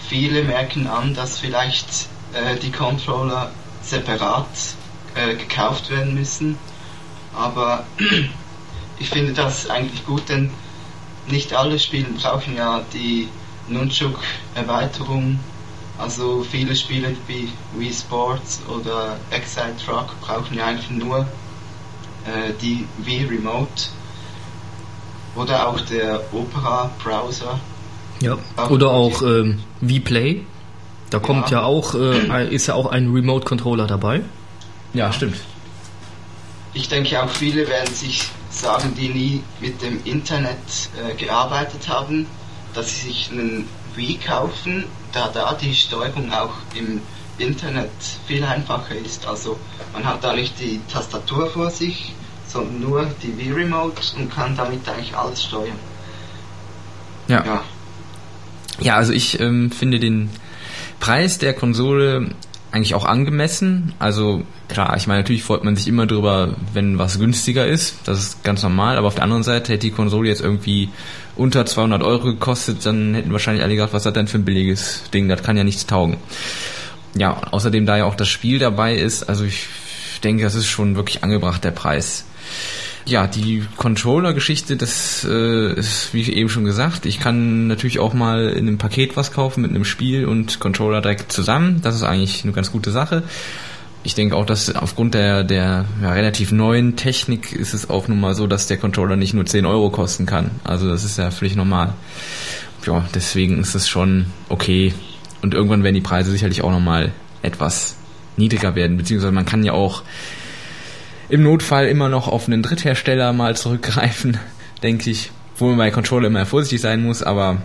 Viele 0.10 0.44
merken 0.44 0.88
an, 0.88 1.14
dass 1.14 1.40
vielleicht 1.40 2.10
äh, 2.34 2.58
die 2.58 2.72
Controller 2.72 3.52
separat 3.82 4.48
äh, 5.16 5.36
gekauft 5.36 5.90
werden 5.90 6.14
müssen. 6.14 6.58
Aber 7.34 7.86
ich 9.00 9.10
finde 9.10 9.34
das 9.34 9.70
eigentlich 9.70 10.06
gut, 10.06 10.30
denn 10.30 10.52
nicht 11.30 11.54
alle 11.54 11.80
Spiele 11.80 12.08
brauchen 12.22 12.56
ja 12.56 12.82
die 12.94 13.28
Nunchuk-Erweiterung. 13.70 15.40
Also 15.98 16.44
viele 16.50 16.76
Spiele 16.76 17.16
wie 17.28 17.50
Wii 17.78 17.94
Sports 17.94 18.62
oder 18.68 19.18
Excite 19.30 19.76
Truck 19.86 20.20
brauchen 20.22 20.58
ja 20.58 20.66
eigentlich 20.66 20.90
nur 20.90 21.20
äh, 22.26 22.54
die 22.62 22.88
Wii 22.98 23.26
Remote 23.26 23.90
oder 25.36 25.68
auch 25.68 25.80
der 25.82 26.22
Opera 26.34 26.92
Browser. 27.04 27.60
Ja, 28.20 28.38
oder 28.70 28.92
auch 28.92 29.22
ähm, 29.22 29.60
Wii 29.82 30.00
Play. 30.00 30.46
Da 31.10 31.20
kommt 31.20 31.52
ja, 31.52 31.60
ja 31.60 31.66
auch, 31.66 31.94
äh, 31.96 32.54
ist 32.54 32.68
ja 32.68 32.74
auch 32.76 32.86
ein 32.86 33.12
Remote 33.12 33.46
Controller 33.46 33.86
dabei. 33.86 34.22
Ja, 34.94 35.12
stimmt. 35.12 35.38
Ich 36.74 36.88
denke 36.90 37.22
auch 37.22 37.30
viele 37.30 37.68
werden 37.68 37.94
sich 37.94 38.24
sagen, 38.50 38.94
die 38.98 39.10
nie 39.10 39.44
mit 39.60 39.82
dem 39.82 40.04
Internet 40.06 40.58
äh, 40.98 41.16
gearbeitet 41.16 41.88
haben, 41.88 42.28
dass 42.74 43.02
sie 43.02 43.08
sich 43.08 43.30
einen 43.32 43.68
Wii 43.96 44.20
kaufen, 44.26 44.86
da 45.12 45.30
da 45.34 45.54
die 45.54 45.76
Steuerung 45.76 46.32
auch 46.32 46.54
im 46.76 47.02
Internet 47.38 47.92
viel 48.28 48.44
einfacher 48.44 48.96
ist. 48.96 49.26
Also 49.28 49.60
man 49.94 50.06
hat 50.06 50.24
da 50.24 50.34
nicht 50.34 50.60
die 50.60 50.80
Tastatur 50.92 51.50
vor 51.50 51.70
sich, 51.70 52.14
sondern 52.48 52.82
nur 52.82 53.08
die 53.24 53.38
Wii 53.38 53.52
Remote 53.52 54.02
und 54.18 54.34
kann 54.34 54.56
damit 54.56 54.88
eigentlich 54.88 55.16
alles 55.16 55.44
steuern. 55.44 55.80
Ja. 57.28 57.46
Ja, 57.46 57.64
ja 58.80 58.96
also 58.96 59.14
ich 59.14 59.40
ähm, 59.40 59.72
finde 59.72 60.00
den 60.00 60.30
Preis 61.00 61.38
der 61.38 61.54
Konsole 61.54 62.36
eigentlich 62.72 62.96
auch 62.96 63.06
angemessen. 63.06 63.94
Also 64.00 64.44
klar, 64.70 64.96
ich 64.96 65.08
meine, 65.08 65.20
natürlich 65.20 65.44
freut 65.44 65.64
man 65.64 65.76
sich 65.76 65.88
immer 65.88 66.08
drüber, 66.08 66.56
wenn 66.74 66.98
was 66.98 67.20
günstiger 67.20 67.68
ist. 67.68 67.96
Das 68.06 68.20
ist 68.20 68.44
ganz 68.44 68.64
normal. 68.64 68.98
Aber 68.98 69.08
auf 69.08 69.16
der 69.16 69.24
anderen 69.24 69.44
Seite 69.44 69.74
hätte 69.74 69.88
die 69.88 69.92
Konsole 69.92 70.30
jetzt 70.30 70.42
irgendwie 70.42 70.90
unter 71.36 71.66
200 71.66 72.04
Euro 72.04 72.26
gekostet, 72.26 72.86
dann 72.86 73.14
hätten 73.14 73.32
wahrscheinlich 73.32 73.64
alle 73.64 73.76
gedacht, 73.76 73.94
was 73.94 74.06
hat 74.06 74.16
denn 74.16 74.28
für 74.28 74.38
ein 74.38 74.46
billiges 74.46 75.04
Ding? 75.14 75.28
Das 75.28 75.44
kann 75.44 75.58
ja 75.58 75.64
nichts 75.64 75.86
taugen. 75.86 76.18
Ja, 77.16 77.42
außerdem 77.52 77.86
da 77.86 77.98
ja 77.98 78.06
auch 78.06 78.16
das 78.16 78.30
Spiel 78.30 78.60
dabei 78.60 78.96
ist, 78.96 79.24
also 79.24 79.44
ich 79.44 79.68
denke, 80.24 80.44
das 80.44 80.56
ist 80.56 80.68
schon 80.68 80.96
wirklich 80.96 81.24
angebracht, 81.24 81.64
der 81.64 81.72
Preis. 81.72 82.26
Ja, 83.06 83.28
die 83.28 83.64
Controller-Geschichte, 83.78 84.78
das 84.78 85.26
äh, 85.30 85.74
ist 85.74 86.14
wie 86.14 86.32
eben 86.32 86.50
schon 86.50 86.66
gesagt. 86.66 87.06
Ich 87.06 87.20
kann 87.20 87.68
natürlich 87.68 88.00
auch 88.00 88.14
mal 88.14 88.50
in 88.50 88.68
einem 88.68 88.78
Paket 88.78 89.18
was 89.18 89.32
kaufen 89.32 89.62
mit 89.62 89.72
einem 89.72 89.86
Spiel 89.86 90.26
und 90.26 90.60
Controller 90.60 91.02
direkt 91.02 91.32
zusammen. 91.32 91.82
Das 91.82 91.96
ist 91.96 92.04
eigentlich 92.04 92.44
eine 92.44 92.54
ganz 92.54 92.72
gute 92.72 92.92
Sache. 92.92 93.24
Ich 94.04 94.16
denke 94.16 94.36
auch, 94.36 94.46
dass 94.46 94.76
aufgrund 94.76 95.14
der, 95.14 95.44
der 95.44 95.86
ja, 96.02 96.12
relativ 96.12 96.52
neuen 96.52 96.96
Technik 96.96 97.54
ist 97.54 97.74
es 97.74 97.90
auch 97.90 98.08
nun 98.08 98.20
mal 98.20 98.34
so, 98.34 98.48
dass 98.48 98.68
der 98.68 98.78
Controller 98.78 99.16
nicht 99.16 99.34
nur 99.34 99.46
10 99.46 99.66
Euro 99.66 99.90
kosten 99.90 100.26
kann. 100.26 100.52
Also 100.64 100.88
das 100.88 101.04
ist 101.04 101.18
ja 101.18 101.32
völlig 101.32 101.56
normal. 101.56 101.94
Ja, 102.86 103.06
deswegen 103.14 103.60
ist 103.60 103.76
es 103.76 103.88
schon 103.88 104.28
okay. 104.50 104.94
Und 105.42 105.54
irgendwann 105.54 105.84
werden 105.84 105.96
die 105.96 106.02
Preise 106.02 106.32
sicherlich 106.32 106.64
auch 106.64 106.72
nochmal 106.72 107.12
etwas 107.42 107.96
niedriger 108.38 108.76
werden. 108.76 108.98
Beziehungsweise 108.98 109.32
man 109.32 109.46
kann 109.46 109.64
ja 109.64 109.74
auch 109.74 110.04
im 111.32 111.44
Notfall 111.44 111.88
immer 111.88 112.10
noch 112.10 112.28
auf 112.28 112.48
einen 112.48 112.62
Dritthersteller 112.62 113.32
mal 113.32 113.56
zurückgreifen, 113.56 114.38
denke 114.84 115.10
ich. 115.10 115.32
Wo 115.58 115.68
man 115.68 115.78
bei 115.78 115.92
Controller 115.92 116.28
immer 116.28 116.46
vorsichtig 116.46 116.82
sein 116.82 117.04
muss, 117.04 117.22
aber 117.22 117.62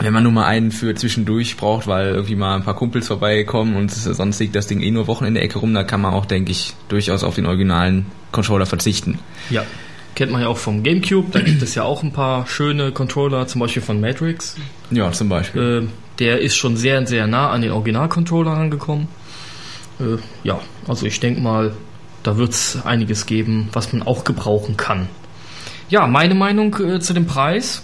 wenn 0.00 0.12
man 0.12 0.22
nur 0.22 0.32
mal 0.32 0.46
einen 0.46 0.72
für 0.72 0.94
zwischendurch 0.94 1.56
braucht, 1.56 1.86
weil 1.86 2.08
irgendwie 2.08 2.34
mal 2.34 2.56
ein 2.56 2.64
paar 2.64 2.74
Kumpels 2.74 3.06
vorbeikommen 3.06 3.76
und 3.76 3.90
sonst 3.90 4.40
liegt 4.40 4.56
das 4.56 4.66
Ding 4.66 4.80
eh 4.80 4.90
nur 4.90 5.06
Wochen 5.06 5.24
in 5.24 5.34
der 5.34 5.42
Ecke 5.42 5.58
rum, 5.58 5.72
da 5.72 5.84
kann 5.84 6.00
man 6.00 6.12
auch, 6.12 6.26
denke 6.26 6.50
ich, 6.50 6.74
durchaus 6.88 7.22
auf 7.22 7.36
den 7.36 7.46
originalen 7.46 8.06
Controller 8.32 8.66
verzichten. 8.66 9.18
Ja, 9.48 9.64
kennt 10.14 10.32
man 10.32 10.42
ja 10.42 10.48
auch 10.48 10.58
vom 10.58 10.82
GameCube, 10.82 11.28
da 11.30 11.40
gibt 11.40 11.62
es 11.62 11.74
ja 11.74 11.84
auch 11.84 12.02
ein 12.02 12.12
paar 12.12 12.46
schöne 12.46 12.92
Controller, 12.92 13.46
zum 13.46 13.60
Beispiel 13.60 13.82
von 13.82 14.00
Matrix. 14.00 14.56
Ja, 14.90 15.12
zum 15.12 15.28
Beispiel. 15.28 15.84
Äh, 15.84 15.88
der 16.18 16.40
ist 16.40 16.56
schon 16.56 16.76
sehr, 16.76 17.06
sehr 17.06 17.26
nah 17.26 17.50
an 17.50 17.62
den 17.62 17.70
Original-Controller 17.70 18.52
rangekommen. 18.52 19.08
Äh, 20.00 20.16
ja, 20.42 20.60
also 20.88 21.06
ich 21.06 21.20
denke 21.20 21.40
mal, 21.40 21.72
da 22.22 22.36
wird 22.36 22.50
es 22.50 22.78
einiges 22.84 23.26
geben, 23.26 23.68
was 23.72 23.92
man 23.92 24.02
auch 24.02 24.24
gebrauchen 24.24 24.76
kann. 24.76 25.08
Ja, 25.88 26.06
meine 26.06 26.34
Meinung 26.34 26.76
äh, 26.80 27.00
zu 27.00 27.14
dem 27.14 27.26
Preis. 27.26 27.82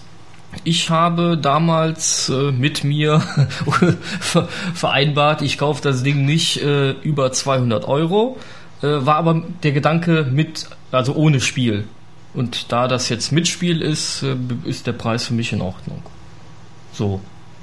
Ich 0.65 0.91
habe 0.91 1.37
damals 1.37 2.29
äh, 2.29 2.53
mit 2.53 2.85
mir 2.85 3.21
vereinbart, 4.75 5.43
ich 5.43 5.59
kaufe 5.59 5.83
das 5.83 6.03
Ding 6.03 6.25
nicht 6.25 6.63
äh, 6.63 6.93
über 7.03 7.33
200 7.33 7.87
Euro, 7.87 8.39
äh, 8.81 8.87
war 8.87 9.17
aber 9.17 9.43
der 9.63 9.73
Gedanke 9.73 10.27
mit, 10.31 10.67
also 10.93 11.15
ohne 11.15 11.41
Spiel. 11.41 11.85
Und 12.33 12.71
da 12.73 12.87
das 12.87 13.09
jetzt 13.09 13.33
mit 13.33 13.49
Spiel 13.49 13.83
ist, 13.83 14.23
äh, 14.23 14.37
ist 14.65 14.87
der 14.87 14.93
Preis 14.93 15.27
für 15.27 15.35
mich 15.35 15.53
in 15.53 15.61
Ordnung. 15.61 16.03
So, 16.93 17.21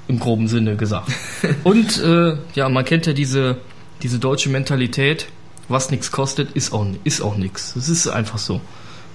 im 0.08 0.20
groben 0.20 0.48
Sinne 0.48 0.76
gesagt. 0.76 1.12
Und 1.64 2.02
äh, 2.02 2.36
ja, 2.54 2.70
man 2.70 2.86
kennt 2.86 3.06
ja 3.06 3.14
diese, 3.14 3.58
diese 4.02 4.20
deutsche 4.20 4.50
Mentalität, 4.50 5.28
was 5.70 5.92
nichts 5.92 6.12
kostet, 6.12 6.52
ist 6.52 6.74
auch, 6.74 6.86
ist 7.04 7.22
auch 7.22 7.36
nichts. 7.36 7.74
Das 7.76 7.90
ist 7.90 8.08
einfach 8.08 8.38
so. 8.38 8.62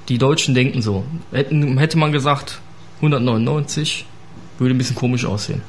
Die 0.09 0.19
Deutschen 0.19 0.55
denken 0.55 0.81
so. 0.83 1.05
Hätten, 1.31 1.79
hätte 1.79 1.99
man 1.99 2.13
gesagt, 2.13 2.61
199, 2.97 4.07
würde 4.59 4.75
ein 4.75 4.79
bisschen 4.79 4.97
komisch 4.97 5.25
aussehen. 5.25 5.63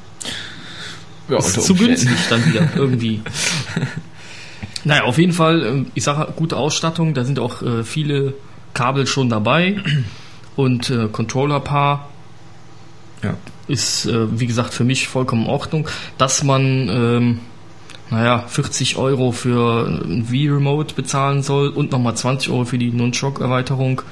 Ja, 1.28 1.38
ist 1.38 1.62
zu 1.62 1.74
günstig 1.74 2.16
dann 2.28 2.44
wieder 2.46 2.68
irgendwie. 2.76 3.20
naja, 4.84 5.04
auf 5.04 5.18
jeden 5.18 5.32
Fall, 5.32 5.64
ähm, 5.64 5.86
ich 5.94 6.04
sage 6.04 6.32
gute 6.34 6.56
Ausstattung, 6.56 7.14
da 7.14 7.24
sind 7.24 7.38
auch 7.38 7.62
äh, 7.62 7.84
viele 7.84 8.34
Kabel 8.74 9.06
schon 9.06 9.28
dabei 9.28 9.76
und 10.56 10.90
äh, 10.90 11.08
Controller-Paar. 11.10 12.08
Ja. 13.22 13.36
Ist, 13.68 14.06
äh, 14.06 14.40
wie 14.40 14.46
gesagt, 14.46 14.74
für 14.74 14.84
mich 14.84 15.06
vollkommen 15.06 15.44
in 15.44 15.50
Ordnung. 15.50 15.88
Dass 16.18 16.42
man, 16.42 16.88
ähm, 16.88 17.40
naja, 18.10 18.44
40 18.46 18.96
Euro 18.96 19.32
für 19.32 19.86
ein 19.86 20.30
Wii-Remote 20.30 20.94
bezahlen 20.94 21.42
soll 21.42 21.68
und 21.68 21.92
nochmal 21.92 22.16
20 22.16 22.50
Euro 22.50 22.64
für 22.64 22.78
die 22.78 22.90
Nunchok-Erweiterung, 22.90 24.02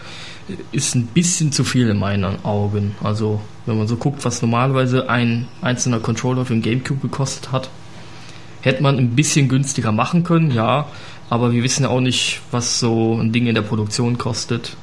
ist 0.72 0.94
ein 0.94 1.06
bisschen 1.06 1.52
zu 1.52 1.64
viel 1.64 1.88
in 1.88 1.98
meinen 1.98 2.44
Augen. 2.44 2.94
Also, 3.02 3.40
wenn 3.66 3.76
man 3.76 3.88
so 3.88 3.96
guckt, 3.96 4.24
was 4.24 4.40
normalerweise 4.40 5.10
ein 5.10 5.46
einzelner 5.60 6.00
Controller 6.00 6.44
für 6.44 6.54
ein 6.54 6.62
Gamecube 6.62 7.00
gekostet 7.00 7.52
hat, 7.52 7.68
hätte 8.62 8.82
man 8.82 8.98
ein 8.98 9.10
bisschen 9.10 9.48
günstiger 9.48 9.92
machen 9.92 10.24
können, 10.24 10.50
ja. 10.50 10.86
Aber 11.30 11.52
wir 11.52 11.62
wissen 11.62 11.82
ja 11.82 11.90
auch 11.90 12.00
nicht, 12.00 12.40
was 12.50 12.80
so 12.80 13.18
ein 13.20 13.32
Ding 13.32 13.46
in 13.46 13.54
der 13.54 13.62
Produktion 13.62 14.16
kostet. 14.16 14.76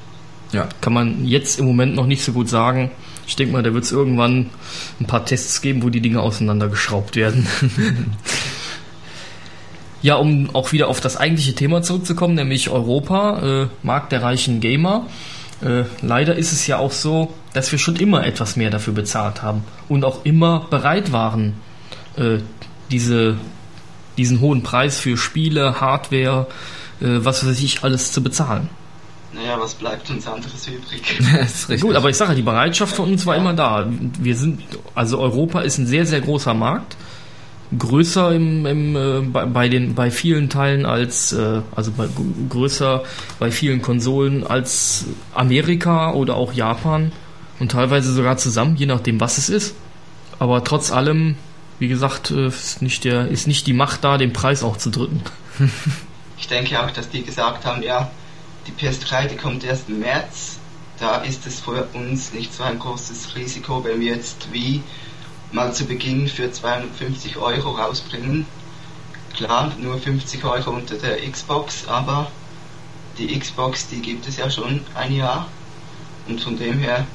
Ja. 0.52 0.70
Kann 0.82 0.94
man 0.94 1.26
jetzt 1.26 1.60
im 1.60 1.66
Moment 1.66 1.96
noch 1.96 2.06
nicht 2.06 2.24
so 2.24 2.32
gut 2.32 2.50
sagen. 2.50 2.92
Ich 3.28 3.36
denke 3.36 3.54
mal, 3.54 3.64
da 3.64 3.74
wird 3.74 3.84
es 3.84 3.92
irgendwann 3.92 4.52
ein 5.00 5.08
paar 5.08 5.26
Tests 5.26 5.62
geben, 5.62 5.82
wo 5.82 5.90
die 5.90 6.02
Dinge 6.02 6.22
auseinandergeschraubt 6.22 7.16
werden. 7.16 7.48
ja, 10.06 10.18
um 10.18 10.54
auch 10.54 10.72
wieder 10.72 10.88
auf 10.88 11.02
das 11.02 11.18
eigentliche 11.18 11.56
Thema 11.56 11.82
zurückzukommen, 11.82 12.36
nämlich 12.36 12.70
Europa, 12.70 13.64
äh, 13.64 13.68
Markt 13.82 14.12
der 14.12 14.22
reichen 14.22 14.60
Gamer. 14.60 15.08
Äh, 15.64 15.86
leider 16.04 16.36
ist 16.36 16.52
es 16.52 16.68
ja 16.68 16.78
auch 16.78 16.92
so, 16.92 17.34
dass 17.54 17.72
wir 17.72 17.80
schon 17.80 17.96
immer 17.96 18.24
etwas 18.24 18.56
mehr 18.56 18.70
dafür 18.70 18.94
bezahlt 18.94 19.42
haben 19.42 19.64
und 19.90 20.06
auch 20.06 20.24
immer 20.24 20.68
bereit 20.70 21.12
waren, 21.12 21.56
äh, 22.18 22.38
diese, 22.92 23.40
diesen 24.16 24.42
hohen 24.42 24.62
Preis 24.62 25.00
für 25.00 25.18
Spiele, 25.18 25.82
Hardware, 25.82 26.46
äh, 27.02 27.06
was 27.26 27.44
weiß 27.44 27.60
ich, 27.62 27.84
alles 27.84 28.12
zu 28.12 28.22
bezahlen. 28.22 28.70
Naja, 29.34 29.58
was 29.60 29.74
bleibt 29.74 30.08
uns 30.12 30.28
anderes 30.28 30.68
übrig? 30.68 31.20
ist 31.42 31.68
richtig. 31.68 31.82
Gut, 31.82 31.96
aber 31.96 32.12
ich 32.12 32.16
sage, 32.16 32.36
die 32.36 32.44
Bereitschaft 32.44 32.96
von 32.96 33.12
uns 33.12 33.26
war 33.26 33.34
ja. 33.34 33.42
immer 33.42 33.56
da. 33.56 33.88
Wir 34.20 34.36
sind, 34.36 34.62
also 34.94 35.18
Europa 35.18 35.62
ist 35.62 35.80
ein 35.80 35.88
sehr, 35.88 36.06
sehr 36.06 36.22
großer 36.22 36.54
Markt 36.54 36.96
größer 37.78 38.34
im, 38.34 38.66
im, 38.66 38.96
äh, 38.96 39.22
bei, 39.22 39.46
bei, 39.46 39.70
den, 39.70 39.96
bei 39.96 40.12
vielen 40.12 40.50
Teilen 40.50 40.86
als, 40.86 41.34
äh, 41.34 41.62
also 41.76 41.92
bei, 41.92 42.08
größer 42.50 43.04
bei 43.40 43.52
vielen 43.52 43.82
Konsolen 43.82 44.46
als 44.46 45.06
Amerika 45.34 46.14
oder 46.14 46.36
auch 46.36 46.54
Japan 46.54 47.12
und 47.60 47.72
teilweise 47.72 48.14
sogar 48.14 48.38
zusammen, 48.38 48.76
je 48.76 48.86
nachdem, 48.86 49.20
was 49.20 49.38
es 49.38 49.50
ist. 49.50 49.76
Aber 50.40 50.64
trotz 50.64 50.92
allem, 50.92 51.36
wie 51.80 51.88
gesagt, 51.88 52.32
äh, 52.32 52.48
ist 52.48 52.82
nicht, 52.82 53.04
der, 53.04 53.28
ist 53.28 53.48
nicht 53.48 53.68
die 53.68 53.74
Macht 53.74 54.04
da, 54.04 54.18
den 54.18 54.34
Preis 54.34 54.64
auch 54.64 54.78
zu 54.78 54.90
drücken. 54.90 55.22
ich 56.38 56.48
denke 56.48 56.82
auch, 56.82 56.92
dass 56.92 57.10
die 57.10 57.24
gesagt 57.24 57.66
haben, 57.66 57.82
ja, 57.82 58.12
die 58.68 58.72
PS3, 58.72 59.28
die 59.28 59.36
kommt 59.36 59.64
erst 59.64 59.90
im 59.90 60.00
März. 60.00 60.60
Da 61.00 61.18
ist 61.18 61.46
es 61.46 61.60
für 61.60 61.88
uns 61.94 62.34
nicht 62.34 62.54
so 62.54 62.64
ein 62.64 62.80
großes 62.80 63.36
Risiko, 63.36 63.84
wenn 63.84 64.00
wir 64.00 64.16
jetzt 64.16 64.48
wie 64.54 64.82
mal 65.56 65.74
zu 65.74 65.86
Beginn 65.86 66.28
für 66.28 66.52
250 66.52 67.38
Euro 67.38 67.72
rausbringen. 67.72 68.46
Klar, 69.34 69.72
nur 69.82 69.98
50 69.98 70.44
Euro 70.44 70.72
unter 70.72 70.96
der 70.96 71.18
Xbox, 71.30 71.88
aber 71.88 72.30
die 73.18 73.40
Xbox, 73.40 73.88
die 73.88 74.02
gibt 74.02 74.28
es 74.28 74.38
ja 74.38 74.50
schon 74.50 74.82
ein 74.94 75.14
Jahr 75.14 75.48
und 76.28 76.42
von 76.42 76.58
dem 76.58 76.80
her 76.80 77.08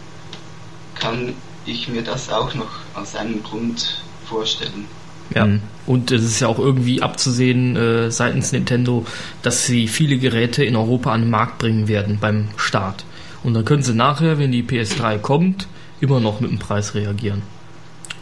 kann 0.95 1.35
ich 1.67 1.89
mir 1.89 2.03
das 2.03 2.33
auch 2.33 2.55
noch 2.55 2.71
als 2.95 3.15
einen 3.15 3.43
Grund 3.43 4.03
vorstellen. 4.27 4.87
Ja, 5.35 5.47
mhm. 5.47 5.61
und 5.87 6.11
es 6.11 6.25
ist 6.25 6.41
ja 6.41 6.49
auch 6.49 6.59
irgendwie 6.59 7.03
abzusehen 7.03 7.77
äh, 7.77 8.11
seitens 8.11 8.53
Nintendo, 8.53 9.07
dass 9.43 9.67
sie 9.67 9.87
viele 9.87 10.19
Geräte 10.19 10.65
in 10.65 10.77
Europa 10.77 11.13
an 11.13 11.23
den 11.23 11.31
Markt 11.31 11.59
bringen 11.59 11.89
werden 11.89 12.19
beim 12.21 12.49
Start. 12.57 13.05
Und 13.45 13.55
dann 13.55 13.65
können 13.65 13.83
sie 13.83 13.95
nachher, 13.95 14.39
wenn 14.39 14.51
die 14.51 14.63
PS3 14.63 15.19
kommt, 15.19 15.69
immer 16.01 16.21
noch 16.21 16.41
mit 16.41 16.51
dem 16.51 16.59
Preis 16.59 16.95
reagieren 16.95 17.43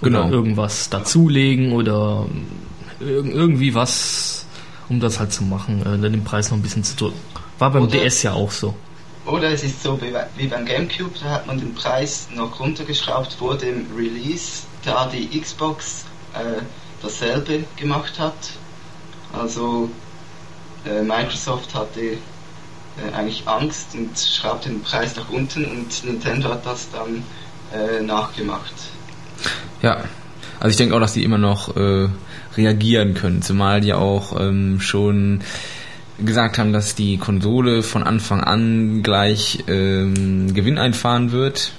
genau. 0.00 0.26
oder 0.26 0.30
irgendwas 0.30 0.90
dazulegen 0.90 1.72
oder 1.72 2.26
irgendwie 3.00 3.74
was, 3.74 4.46
um 4.88 5.00
das 5.00 5.18
halt 5.20 5.32
zu 5.32 5.44
machen, 5.44 5.82
äh, 5.82 6.10
den 6.10 6.24
Preis 6.24 6.50
noch 6.50 6.58
ein 6.58 6.62
bisschen 6.62 6.84
zu 6.84 6.96
drücken. 6.96 7.20
War 7.58 7.70
beim 7.70 7.84
oder, 7.84 7.98
DS 7.98 8.22
ja 8.22 8.32
auch 8.32 8.50
so. 8.50 8.74
Oder 9.26 9.50
es 9.50 9.62
ist 9.62 9.82
so 9.82 10.00
wie, 10.00 10.14
wie 10.36 10.46
beim 10.46 10.64
GameCube, 10.64 11.10
da 11.22 11.30
hat 11.30 11.46
man 11.46 11.58
den 11.58 11.74
Preis 11.74 12.28
noch 12.34 12.58
runtergeschraubt 12.60 13.32
vor 13.34 13.56
dem 13.56 13.86
Release, 13.96 14.62
da 14.84 15.06
die 15.06 15.38
Xbox 15.38 16.04
äh, 16.34 16.62
dasselbe 17.02 17.64
gemacht 17.76 18.18
hat. 18.18 18.34
Also 19.32 19.90
äh, 20.86 21.02
Microsoft 21.02 21.74
hatte 21.74 22.00
äh, 22.00 22.16
eigentlich 23.14 23.46
Angst 23.46 23.88
und 23.94 24.18
schraubte 24.18 24.70
den 24.70 24.82
Preis 24.82 25.14
nach 25.16 25.28
unten 25.28 25.64
und 25.66 26.04
Nintendo 26.04 26.48
hat 26.50 26.64
das 26.64 26.88
dann 26.90 27.22
äh, 27.72 28.00
nachgemacht. 28.00 28.72
Ja, 29.82 30.04
also 30.60 30.70
ich 30.70 30.76
denke 30.76 30.94
auch, 30.96 31.00
dass 31.00 31.12
die 31.12 31.24
immer 31.24 31.38
noch 31.38 31.76
äh, 31.76 32.08
reagieren 32.56 33.14
können, 33.14 33.42
zumal 33.42 33.80
die 33.80 33.92
auch 33.92 34.38
ähm, 34.38 34.80
schon 34.80 35.40
gesagt 36.18 36.58
haben, 36.58 36.72
dass 36.72 36.94
die 36.94 37.16
Konsole 37.16 37.82
von 37.82 38.02
Anfang 38.02 38.42
an 38.42 39.02
gleich 39.02 39.64
ähm, 39.68 40.52
Gewinn 40.52 40.78
einfahren 40.78 41.30
wird. 41.32 41.72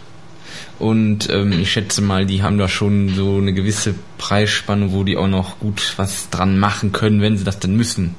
Und 0.77 1.29
ähm, 1.29 1.51
ich 1.51 1.71
schätze 1.71 2.01
mal, 2.01 2.25
die 2.25 2.41
haben 2.41 2.57
da 2.57 2.69
schon 2.69 3.09
so 3.09 3.37
eine 3.37 3.53
gewisse 3.53 3.95
Preisspanne, 4.17 4.93
wo 4.93 5.03
die 5.03 5.17
auch 5.17 5.27
noch 5.27 5.59
gut 5.59 5.93
was 5.97 6.29
dran 6.29 6.57
machen 6.57 6.93
können, 6.93 7.21
wenn 7.21 7.37
sie 7.37 7.43
das 7.43 7.59
denn 7.59 7.75
müssen. 7.75 8.15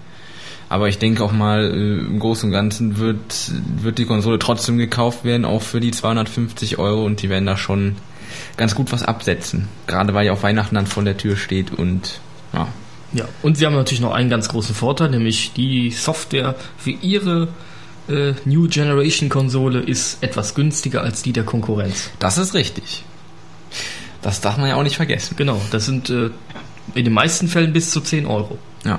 Aber 0.69 0.89
ich 0.89 0.99
denke 0.99 1.25
auch 1.25 1.33
mal, 1.33 1.65
äh, 1.65 2.01
im 2.01 2.19
Großen 2.19 2.49
und 2.49 2.53
Ganzen 2.53 2.99
wird, 2.99 3.51
wird 3.83 3.97
die 3.97 4.05
Konsole 4.05 4.39
trotzdem 4.39 4.77
gekauft 4.77 5.25
werden, 5.25 5.47
auch 5.47 5.63
für 5.63 5.81
die 5.81 5.91
250 5.91 6.79
Euro 6.79 7.05
und 7.05 7.23
die 7.23 7.31
werden 7.31 7.47
da 7.47 7.57
schon 7.57 7.97
ganz 8.57 8.75
gut 8.75 8.93
was 8.93 9.03
absetzen. 9.03 9.69
Gerade 9.87 10.15
weil 10.15 10.27
ja 10.27 10.33
auch 10.33 10.43
Weihnachten 10.43 10.75
dann 10.75 10.87
vor 10.87 11.03
der 11.05 11.17
Tür 11.17 11.37
steht 11.37 11.73
und 11.73 12.21
ja. 12.53 12.69
Ja, 13.13 13.25
und 13.43 13.57
sie 13.57 13.67
haben 13.67 13.75
natürlich 13.75 14.01
noch 14.01 14.13
einen 14.13 14.31
ganz 14.31 14.49
großen 14.49 14.75
Vorteil, 14.75 15.11
nämlich 15.11 15.53
die 15.53 15.91
Software 15.91 16.55
für 16.79 16.91
ihre 16.91 17.49
äh, 18.09 18.35
New 18.45 18.69
Generation 18.69 19.29
Konsole 19.29 19.81
ist 19.81 20.23
etwas 20.23 20.55
günstiger 20.55 21.03
als 21.03 21.23
die 21.23 21.33
der 21.33 21.45
Konkurrenz. 21.45 22.11
Das 22.19 22.39
ist 22.39 22.55
richtig. 22.55 23.05
Das 24.23 24.41
darf 24.41 24.59
man 24.59 24.69
ja 24.69 24.77
auch 24.77 24.83
nicht 24.83 24.97
vergessen. 24.97 25.35
Genau, 25.37 25.61
das 25.71 25.87
sind 25.87 26.11
äh, 26.11 26.31
in 26.95 27.05
den 27.05 27.13
meisten 27.13 27.49
Fällen 27.49 27.73
bis 27.73 27.91
zu 27.91 28.01
10 28.01 28.27
Euro. 28.27 28.59
Ja. 28.85 28.97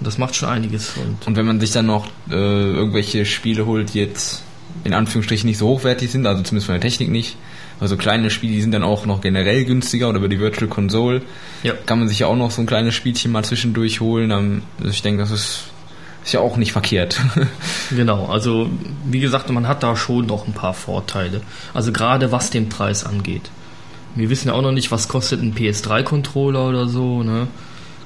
Und 0.00 0.06
das 0.06 0.18
macht 0.18 0.34
schon 0.34 0.48
einiges. 0.48 0.94
Und, 0.96 1.26
und 1.26 1.36
wenn 1.36 1.46
man 1.46 1.60
sich 1.60 1.70
dann 1.70 1.86
noch 1.86 2.06
äh, 2.28 2.34
irgendwelche 2.34 3.24
Spiele 3.24 3.66
holt, 3.66 3.94
die 3.94 4.00
jetzt 4.00 4.42
in 4.82 4.92
Anführungsstrichen 4.92 5.48
nicht 5.48 5.58
so 5.58 5.68
hochwertig 5.68 6.10
sind, 6.10 6.26
also 6.26 6.42
zumindest 6.42 6.66
von 6.66 6.74
der 6.74 6.80
Technik 6.80 7.10
nicht, 7.10 7.36
also 7.84 7.96
kleine 7.96 8.30
Spiele, 8.30 8.52
die 8.54 8.62
sind 8.62 8.72
dann 8.72 8.82
auch 8.82 9.06
noch 9.06 9.20
generell 9.20 9.64
günstiger 9.64 10.08
oder 10.08 10.18
über 10.18 10.28
die 10.28 10.40
Virtual 10.40 10.68
Console. 10.68 11.22
Ja. 11.62 11.72
Kann 11.86 12.00
man 12.00 12.08
sich 12.08 12.18
ja 12.18 12.26
auch 12.26 12.36
noch 12.36 12.50
so 12.50 12.60
ein 12.62 12.66
kleines 12.66 12.94
Spielchen 12.94 13.30
mal 13.32 13.44
zwischendurch 13.44 14.00
holen. 14.00 14.32
Also 14.32 14.90
ich 14.90 15.02
denke, 15.02 15.20
das 15.20 15.30
ist, 15.30 15.64
ist 16.24 16.32
ja 16.32 16.40
auch 16.40 16.56
nicht 16.56 16.72
verkehrt. 16.72 17.20
genau, 17.90 18.26
also 18.26 18.68
wie 19.04 19.20
gesagt, 19.20 19.48
man 19.50 19.68
hat 19.68 19.82
da 19.82 19.96
schon 19.96 20.26
noch 20.26 20.46
ein 20.46 20.52
paar 20.52 20.74
Vorteile. 20.74 21.40
Also 21.72 21.92
gerade 21.92 22.32
was 22.32 22.50
den 22.50 22.68
Preis 22.68 23.04
angeht. 23.04 23.50
wir 24.16 24.30
wissen 24.30 24.48
ja 24.48 24.54
auch 24.54 24.62
noch 24.62 24.72
nicht, 24.72 24.90
was 24.90 25.08
kostet 25.08 25.42
ein 25.42 25.54
PS3-Controller 25.54 26.68
oder 26.68 26.88
so. 26.88 27.22
Ne? 27.22 27.46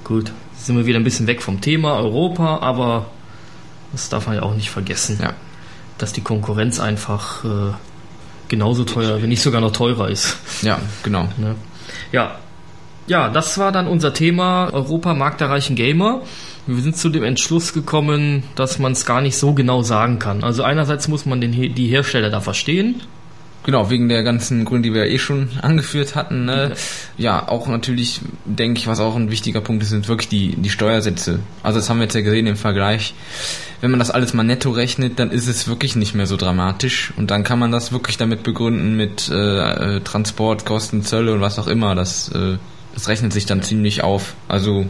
Gut, 0.05 0.33
sind 0.57 0.77
wir 0.77 0.87
wieder 0.87 0.99
ein 0.99 1.05
bisschen 1.05 1.27
weg 1.27 1.43
vom 1.43 1.61
Thema 1.61 1.97
Europa, 1.97 2.59
aber 2.59 3.07
das 3.93 4.09
darf 4.09 4.27
man 4.27 4.37
ja 4.37 4.43
auch 4.43 4.55
nicht 4.55 4.71
vergessen, 4.71 5.19
Ja. 5.23 5.33
dass 5.99 6.13
die 6.13 6.21
Konkurrenz 6.23 6.79
einfach 6.81 7.45
äh, 7.45 7.73
genauso 8.49 8.85
teuer, 8.85 9.21
wenn 9.23 9.29
nicht 9.29 9.43
sogar 9.43 9.61
noch 9.61 9.73
teurer 9.73 10.09
ist. 10.09 10.37
Ja, 10.63 10.79
genau. 11.03 11.29
Ne? 11.37 11.55
Ja. 12.13 12.37
ja, 13.07 13.29
das 13.29 13.59
war 13.59 13.73
dann 13.73 13.87
unser 13.87 14.15
Thema 14.15 14.71
Europa 14.73 15.15
Markt 15.15 15.41
der 15.41 15.51
reichen 15.51 15.77
Gamer. 15.77 16.23
Wir 16.67 16.83
sind 16.83 16.97
zu 16.97 17.09
dem 17.09 17.25
Entschluss 17.25 17.73
gekommen, 17.73 18.43
dass 18.55 18.79
man 18.79 18.93
es 18.93 19.07
gar 19.07 19.21
nicht 19.21 19.37
so 19.37 19.55
genau 19.55 19.83
sagen 19.83 20.19
kann. 20.19 20.45
Also 20.45 20.63
einerseits 20.63 21.09
muss 21.09 21.25
man 21.25 21.41
den, 21.41 21.53
die 21.53 21.89
Hersteller 21.89 22.31
da 22.31 22.41
verstehen. 22.41 23.03
Genau, 23.69 23.91
wegen 23.91 24.09
der 24.09 24.23
ganzen 24.23 24.65
Gründe, 24.65 24.89
die 24.89 24.95
wir 24.95 25.05
eh 25.09 25.19
schon 25.19 25.51
angeführt 25.61 26.15
hatten. 26.15 26.47
Ne? 26.47 26.73
Ja, 27.19 27.47
auch 27.51 27.69
natürlich, 27.69 28.23
denke 28.47 28.81
ich, 28.81 28.87
was 28.87 28.99
auch 28.99 29.15
ein 29.15 29.31
wichtiger 29.31 29.61
Punkt 29.61 29.83
ist, 29.83 29.91
sind 29.91 30.09
wirklich 30.09 30.31
die, 30.31 30.57
die 30.57 30.71
Steuersätze. 30.71 31.41
Also 31.63 31.79
das 31.79 31.91
haben 31.91 31.99
wir 31.99 32.05
jetzt 32.05 32.15
ja 32.15 32.23
gesehen 32.23 32.47
im 32.47 32.57
Vergleich. 32.57 33.13
Wenn 33.83 33.91
man 33.91 33.99
das 33.99 34.11
alles 34.11 34.33
mal 34.33 34.43
netto 34.43 34.71
rechnet, 34.71 35.19
dann 35.19 35.31
ist 35.31 35.49
es 35.49 35.69
wirklich 35.69 35.97
nicht 35.97 36.15
mehr 36.15 36.27
so 36.27 36.39
dramatisch. 36.39 37.13
Und 37.19 37.31
dann 37.31 37.45
kann 37.45 37.59
man 37.59 37.71
das 37.71 37.93
wirklich 37.93 38.17
damit 38.17 38.43
begründen 38.43 38.97
mit 38.97 39.29
äh, 39.29 39.97
äh, 39.97 40.01
Transportkosten, 40.01 41.03
Zölle 41.03 41.35
und 41.35 41.43
was 41.43 41.59
auch 41.59 41.67
immer. 41.67 41.95
Das, 41.95 42.31
äh, 42.31 42.57
das 42.95 43.09
rechnet 43.09 43.35
sich 43.35 43.45
dann 43.45 43.63
ziemlich 43.63 44.03
auf. 44.03 44.33
Also 44.49 44.87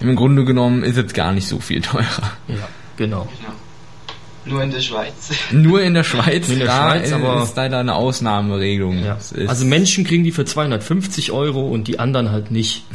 im 0.00 0.16
Grunde 0.16 0.46
genommen 0.46 0.84
ist 0.84 0.96
es 0.96 1.12
gar 1.12 1.32
nicht 1.32 1.46
so 1.46 1.60
viel 1.60 1.82
teurer. 1.82 2.32
Ja, 2.48 2.66
genau. 2.96 3.28
Genau. 3.38 3.52
Nur 4.52 4.62
in 4.62 4.70
der 4.70 4.80
Schweiz. 4.80 5.30
Nur 5.50 5.82
in 5.82 5.94
der 5.94 6.04
Schweiz, 6.04 6.48
in 6.48 6.58
der 6.58 6.68
da 6.68 6.90
Schweiz, 6.90 7.12
aber- 7.12 7.42
ist 7.42 7.56
leider 7.56 7.78
eine 7.78 7.94
Ausnahmeregelung. 7.94 9.04
Ja. 9.04 9.16
Es 9.18 9.32
ist- 9.32 9.48
Also 9.48 9.64
Menschen 9.64 10.04
kriegen 10.04 10.24
die 10.24 10.32
für 10.32 10.44
250 10.44 11.32
Euro 11.32 11.68
und 11.68 11.88
die 11.88 11.98
anderen 11.98 12.30
halt 12.32 12.50
nicht. 12.50 12.84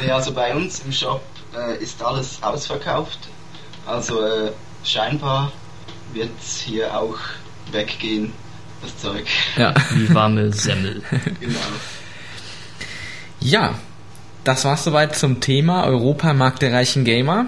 Nee, 0.00 0.10
also 0.12 0.32
bei 0.32 0.54
uns 0.54 0.80
im 0.84 0.92
Shop 0.92 1.22
äh, 1.56 1.82
ist 1.82 2.00
alles 2.02 2.38
ausverkauft. 2.42 3.18
Also 3.84 4.20
äh, 4.24 4.52
scheinbar 4.84 5.50
wird 6.12 6.30
hier 6.64 6.96
auch 6.96 7.16
weggehen, 7.72 8.32
das 8.82 8.96
Zeug. 8.98 9.24
ja. 9.56 9.74
Wie 9.90 10.12
warme 10.14 10.52
Semmel. 10.52 11.02
genau. 11.40 11.58
Ja, 13.40 13.74
das 14.44 14.64
war's 14.64 14.84
soweit 14.84 15.16
zum 15.16 15.40
Thema 15.40 15.84
Europa 15.84 16.32
Markt 16.32 16.62
der 16.62 16.72
reichen 16.72 17.04
Gamer. 17.04 17.46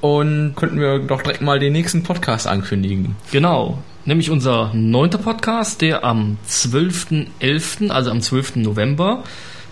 Und 0.00 0.54
könnten 0.56 0.80
wir 0.80 0.98
doch 1.00 1.22
direkt 1.22 1.42
mal 1.42 1.58
den 1.58 1.72
nächsten 1.72 2.02
Podcast 2.02 2.46
ankündigen. 2.46 3.16
Genau. 3.30 3.82
Nämlich 4.06 4.30
unser 4.30 4.72
neunter 4.72 5.18
Podcast, 5.18 5.82
der 5.82 6.04
am 6.04 6.38
12.11., 6.48 7.90
also 7.90 8.10
am 8.10 8.22
12. 8.22 8.56
November, 8.56 9.24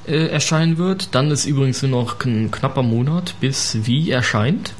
äh, 0.06 0.26
erscheinen 0.26 0.76
wird. 0.76 1.14
Dann 1.14 1.30
ist 1.30 1.46
übrigens 1.46 1.82
nur 1.82 1.90
noch 1.90 2.24
ein 2.24 2.50
knapper 2.50 2.82
Monat, 2.82 3.34
bis 3.40 3.78
wie 3.86 4.10
erscheint. 4.10 4.74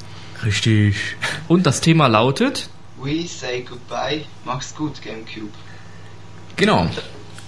Richtig. 0.45 1.17
Und 1.49 1.67
das 1.67 1.81
Thema 1.81 2.07
lautet, 2.09 2.69
We 3.01 3.27
say 3.27 3.65
goodbye. 3.69 4.25
Mach's 4.45 4.75
gut, 4.75 5.01
Gamecube. 5.03 5.53
Genau. 6.57 6.89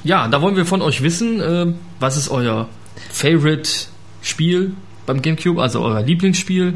ja, 0.05 0.28
da 0.28 0.40
wollen 0.40 0.55
wir 0.57 0.64
von 0.64 0.82
euch 0.82 1.03
wissen, 1.03 1.40
äh, 1.40 1.66
was 1.98 2.16
ist 2.16 2.28
euer 2.28 2.68
Favorite 3.11 3.68
Spiel 4.22 4.74
beim 5.07 5.20
GameCube, 5.20 5.61
also 5.61 5.80
euer 5.80 6.03
Lieblingsspiel. 6.03 6.74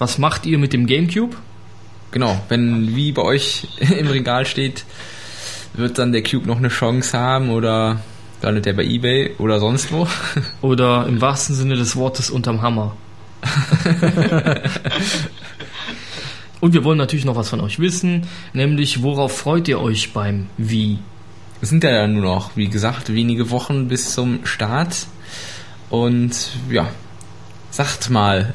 Was 0.00 0.16
macht 0.16 0.46
ihr 0.46 0.56
mit 0.56 0.72
dem 0.72 0.86
GameCube? 0.86 1.36
Genau. 2.10 2.40
Wenn 2.48 2.96
wie 2.96 3.12
bei 3.12 3.20
euch 3.20 3.68
im 3.78 4.06
Regal 4.06 4.46
steht, 4.46 4.86
wird 5.74 5.98
dann 5.98 6.12
der 6.12 6.22
Cube 6.22 6.46
noch 6.46 6.56
eine 6.56 6.68
Chance 6.68 7.18
haben 7.18 7.50
oder 7.50 8.00
landet 8.40 8.64
der 8.64 8.72
bei 8.72 8.84
Ebay 8.84 9.34
oder 9.36 9.60
sonst 9.60 9.92
wo. 9.92 10.08
Oder 10.62 11.06
im 11.06 11.20
wahrsten 11.20 11.54
Sinne 11.54 11.76
des 11.76 11.96
Wortes 11.96 12.30
unterm 12.30 12.62
Hammer. 12.62 12.96
Und 16.60 16.72
wir 16.72 16.82
wollen 16.84 16.96
natürlich 16.96 17.26
noch 17.26 17.36
was 17.36 17.50
von 17.50 17.60
euch 17.60 17.78
wissen, 17.78 18.26
nämlich 18.54 19.02
worauf 19.02 19.36
freut 19.36 19.68
ihr 19.68 19.80
euch 19.80 20.14
beim 20.14 20.46
Wie? 20.56 20.98
Es 21.60 21.68
sind 21.68 21.84
ja 21.84 22.06
nur 22.06 22.22
noch, 22.22 22.56
wie 22.56 22.68
gesagt, 22.68 23.12
wenige 23.12 23.50
Wochen 23.50 23.88
bis 23.88 24.14
zum 24.14 24.46
Start. 24.46 25.06
Und 25.90 26.48
ja, 26.70 26.88
sagt 27.70 28.10
mal, 28.10 28.52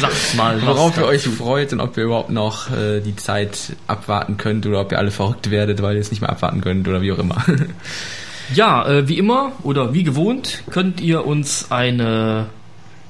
Sagt 0.00 0.34
mal, 0.36 0.60
worauf 0.66 0.96
ihr 0.96 1.04
euch 1.04 1.22
freut 1.24 1.72
und 1.72 1.80
ob 1.80 1.96
ihr 1.96 2.04
überhaupt 2.04 2.30
noch 2.30 2.70
äh, 2.70 3.00
die 3.00 3.16
Zeit 3.16 3.74
abwarten 3.86 4.36
könnt 4.36 4.66
oder 4.66 4.80
ob 4.80 4.92
ihr 4.92 4.98
alle 4.98 5.10
verrückt 5.10 5.50
werdet, 5.50 5.82
weil 5.82 5.94
ihr 5.96 6.00
es 6.00 6.10
nicht 6.10 6.20
mehr 6.20 6.30
abwarten 6.30 6.60
könnt 6.60 6.86
oder 6.88 7.02
wie 7.02 7.12
auch 7.12 7.18
immer. 7.18 7.42
Ja, 8.52 8.84
äh, 8.88 9.06
wie 9.06 9.16
immer 9.16 9.52
oder 9.62 9.94
wie 9.94 10.02
gewohnt 10.02 10.64
könnt 10.70 11.00
ihr 11.00 11.24
uns 11.24 11.70
eine 11.70 12.46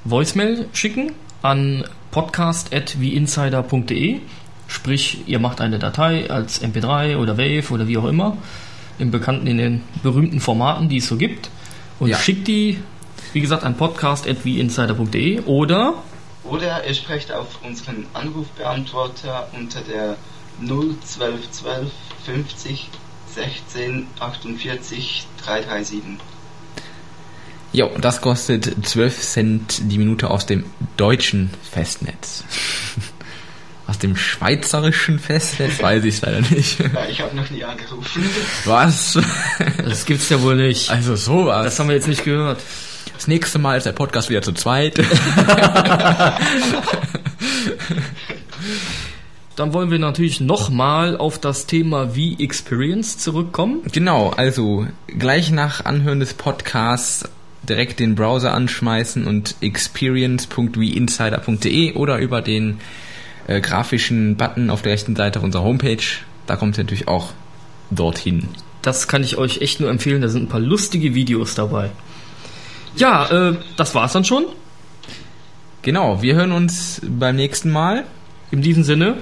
Voicemail 0.03 0.67
schicken 0.71 1.13
an 1.41 1.83
podcast.wieinsider.de. 2.11 4.19
Sprich, 4.67 5.23
ihr 5.25 5.39
macht 5.39 5.59
eine 5.59 5.79
Datei 5.79 6.29
als 6.29 6.61
MP3 6.63 7.17
oder 7.17 7.39
Wave 7.39 7.73
oder 7.73 7.87
wie 7.87 7.97
auch 7.97 8.05
immer, 8.05 8.37
im 8.99 9.09
bekannten, 9.11 9.47
in 9.47 9.57
den 9.57 9.81
berühmten 10.03 10.39
Formaten, 10.39 10.89
die 10.89 10.97
es 10.97 11.07
so 11.07 11.17
gibt, 11.17 11.49
und 11.99 12.09
Ja. 12.09 12.17
schickt 12.17 12.47
die, 12.47 12.77
wie 13.33 13.41
gesagt, 13.41 13.63
an 13.63 13.75
podcast.wieinsider.de 13.77 15.41
oder 15.41 15.95
Oder 16.43 16.85
ihr 16.85 16.93
sprecht 16.93 17.31
auf 17.31 17.59
unseren 17.63 18.05
Anrufbeantworter 18.13 19.47
unter 19.53 19.81
der 19.81 20.17
01212 20.61 21.91
50 22.25 22.89
16 23.33 24.07
48 24.19 25.25
337. 25.43 26.01
Jo, 27.73 27.89
das 27.99 28.19
kostet 28.19 28.85
12 28.85 29.21
Cent 29.21 29.91
die 29.91 29.97
Minute 29.97 30.29
aus 30.29 30.45
dem 30.45 30.65
deutschen 30.97 31.51
Festnetz. 31.71 32.43
Aus 33.87 33.97
dem 33.97 34.15
schweizerischen 34.15 35.19
Festnetz 35.19 35.81
weiß 35.81 36.05
ich 36.05 36.15
es 36.15 36.21
leider 36.21 36.39
nicht. 36.39 36.79
Ja, 36.93 37.05
ich 37.09 37.19
habe 37.19 37.35
noch 37.35 37.49
nie 37.49 37.61
angerufen. 37.65 38.23
Was? 38.63 39.19
das 39.83 40.05
gibt's 40.05 40.29
ja 40.29 40.41
wohl 40.41 40.55
nicht. 40.55 40.89
Also 40.89 41.17
sowas. 41.17 41.65
Das 41.65 41.77
haben 41.77 41.89
wir 41.89 41.95
jetzt 41.95 42.07
nicht 42.07 42.23
gehört. 42.23 42.61
Das 43.21 43.27
nächste 43.27 43.59
Mal 43.59 43.77
ist 43.77 43.85
der 43.85 43.91
Podcast 43.91 44.31
wieder 44.31 44.41
zu 44.41 44.51
zweit. 44.51 44.97
Dann 49.55 49.75
wollen 49.75 49.91
wir 49.91 49.99
natürlich 49.99 50.41
nochmal 50.41 51.15
auf 51.15 51.37
das 51.37 51.67
Thema 51.67 52.15
Wie 52.15 52.43
Experience 52.43 53.19
zurückkommen. 53.19 53.81
Genau, 53.91 54.31
also 54.31 54.87
gleich 55.05 55.51
nach 55.51 55.85
Anhören 55.85 56.19
des 56.19 56.33
Podcasts 56.33 57.29
direkt 57.61 57.99
den 57.99 58.15
Browser 58.15 58.55
anschmeißen 58.55 59.27
und 59.27 59.53
experience.weinsider.de 59.61 61.93
oder 61.93 62.17
über 62.17 62.41
den 62.41 62.79
äh, 63.45 63.61
grafischen 63.61 64.35
Button 64.35 64.71
auf 64.71 64.81
der 64.81 64.93
rechten 64.93 65.15
Seite 65.15 65.41
unserer 65.41 65.63
Homepage. 65.63 66.01
Da 66.47 66.55
kommt 66.55 66.75
ihr 66.79 66.85
natürlich 66.85 67.07
auch 67.07 67.33
dorthin. 67.91 68.47
Das 68.81 69.07
kann 69.07 69.23
ich 69.23 69.37
euch 69.37 69.61
echt 69.61 69.79
nur 69.79 69.91
empfehlen. 69.91 70.23
Da 70.23 70.27
sind 70.27 70.45
ein 70.45 70.49
paar 70.49 70.59
lustige 70.59 71.13
Videos 71.13 71.53
dabei. 71.53 71.91
Ja, 72.95 73.49
äh, 73.49 73.57
das 73.77 73.95
war's 73.95 74.13
dann 74.13 74.25
schon. 74.25 74.45
Genau, 75.81 76.21
wir 76.21 76.35
hören 76.35 76.51
uns 76.51 77.01
beim 77.03 77.35
nächsten 77.35 77.71
Mal. 77.71 78.05
In 78.51 78.61
diesem 78.61 78.83
Sinne, 78.83 79.17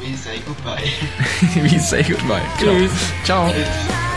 We 0.00 0.16
say 0.16 0.40
goodbye. 0.46 0.82
Wie 1.62 1.78
say 1.78 2.02
goodbye. 2.02 2.42
Tschüss. 2.58 2.92
Ciao. 3.24 3.50
Tschüss. 3.50 4.07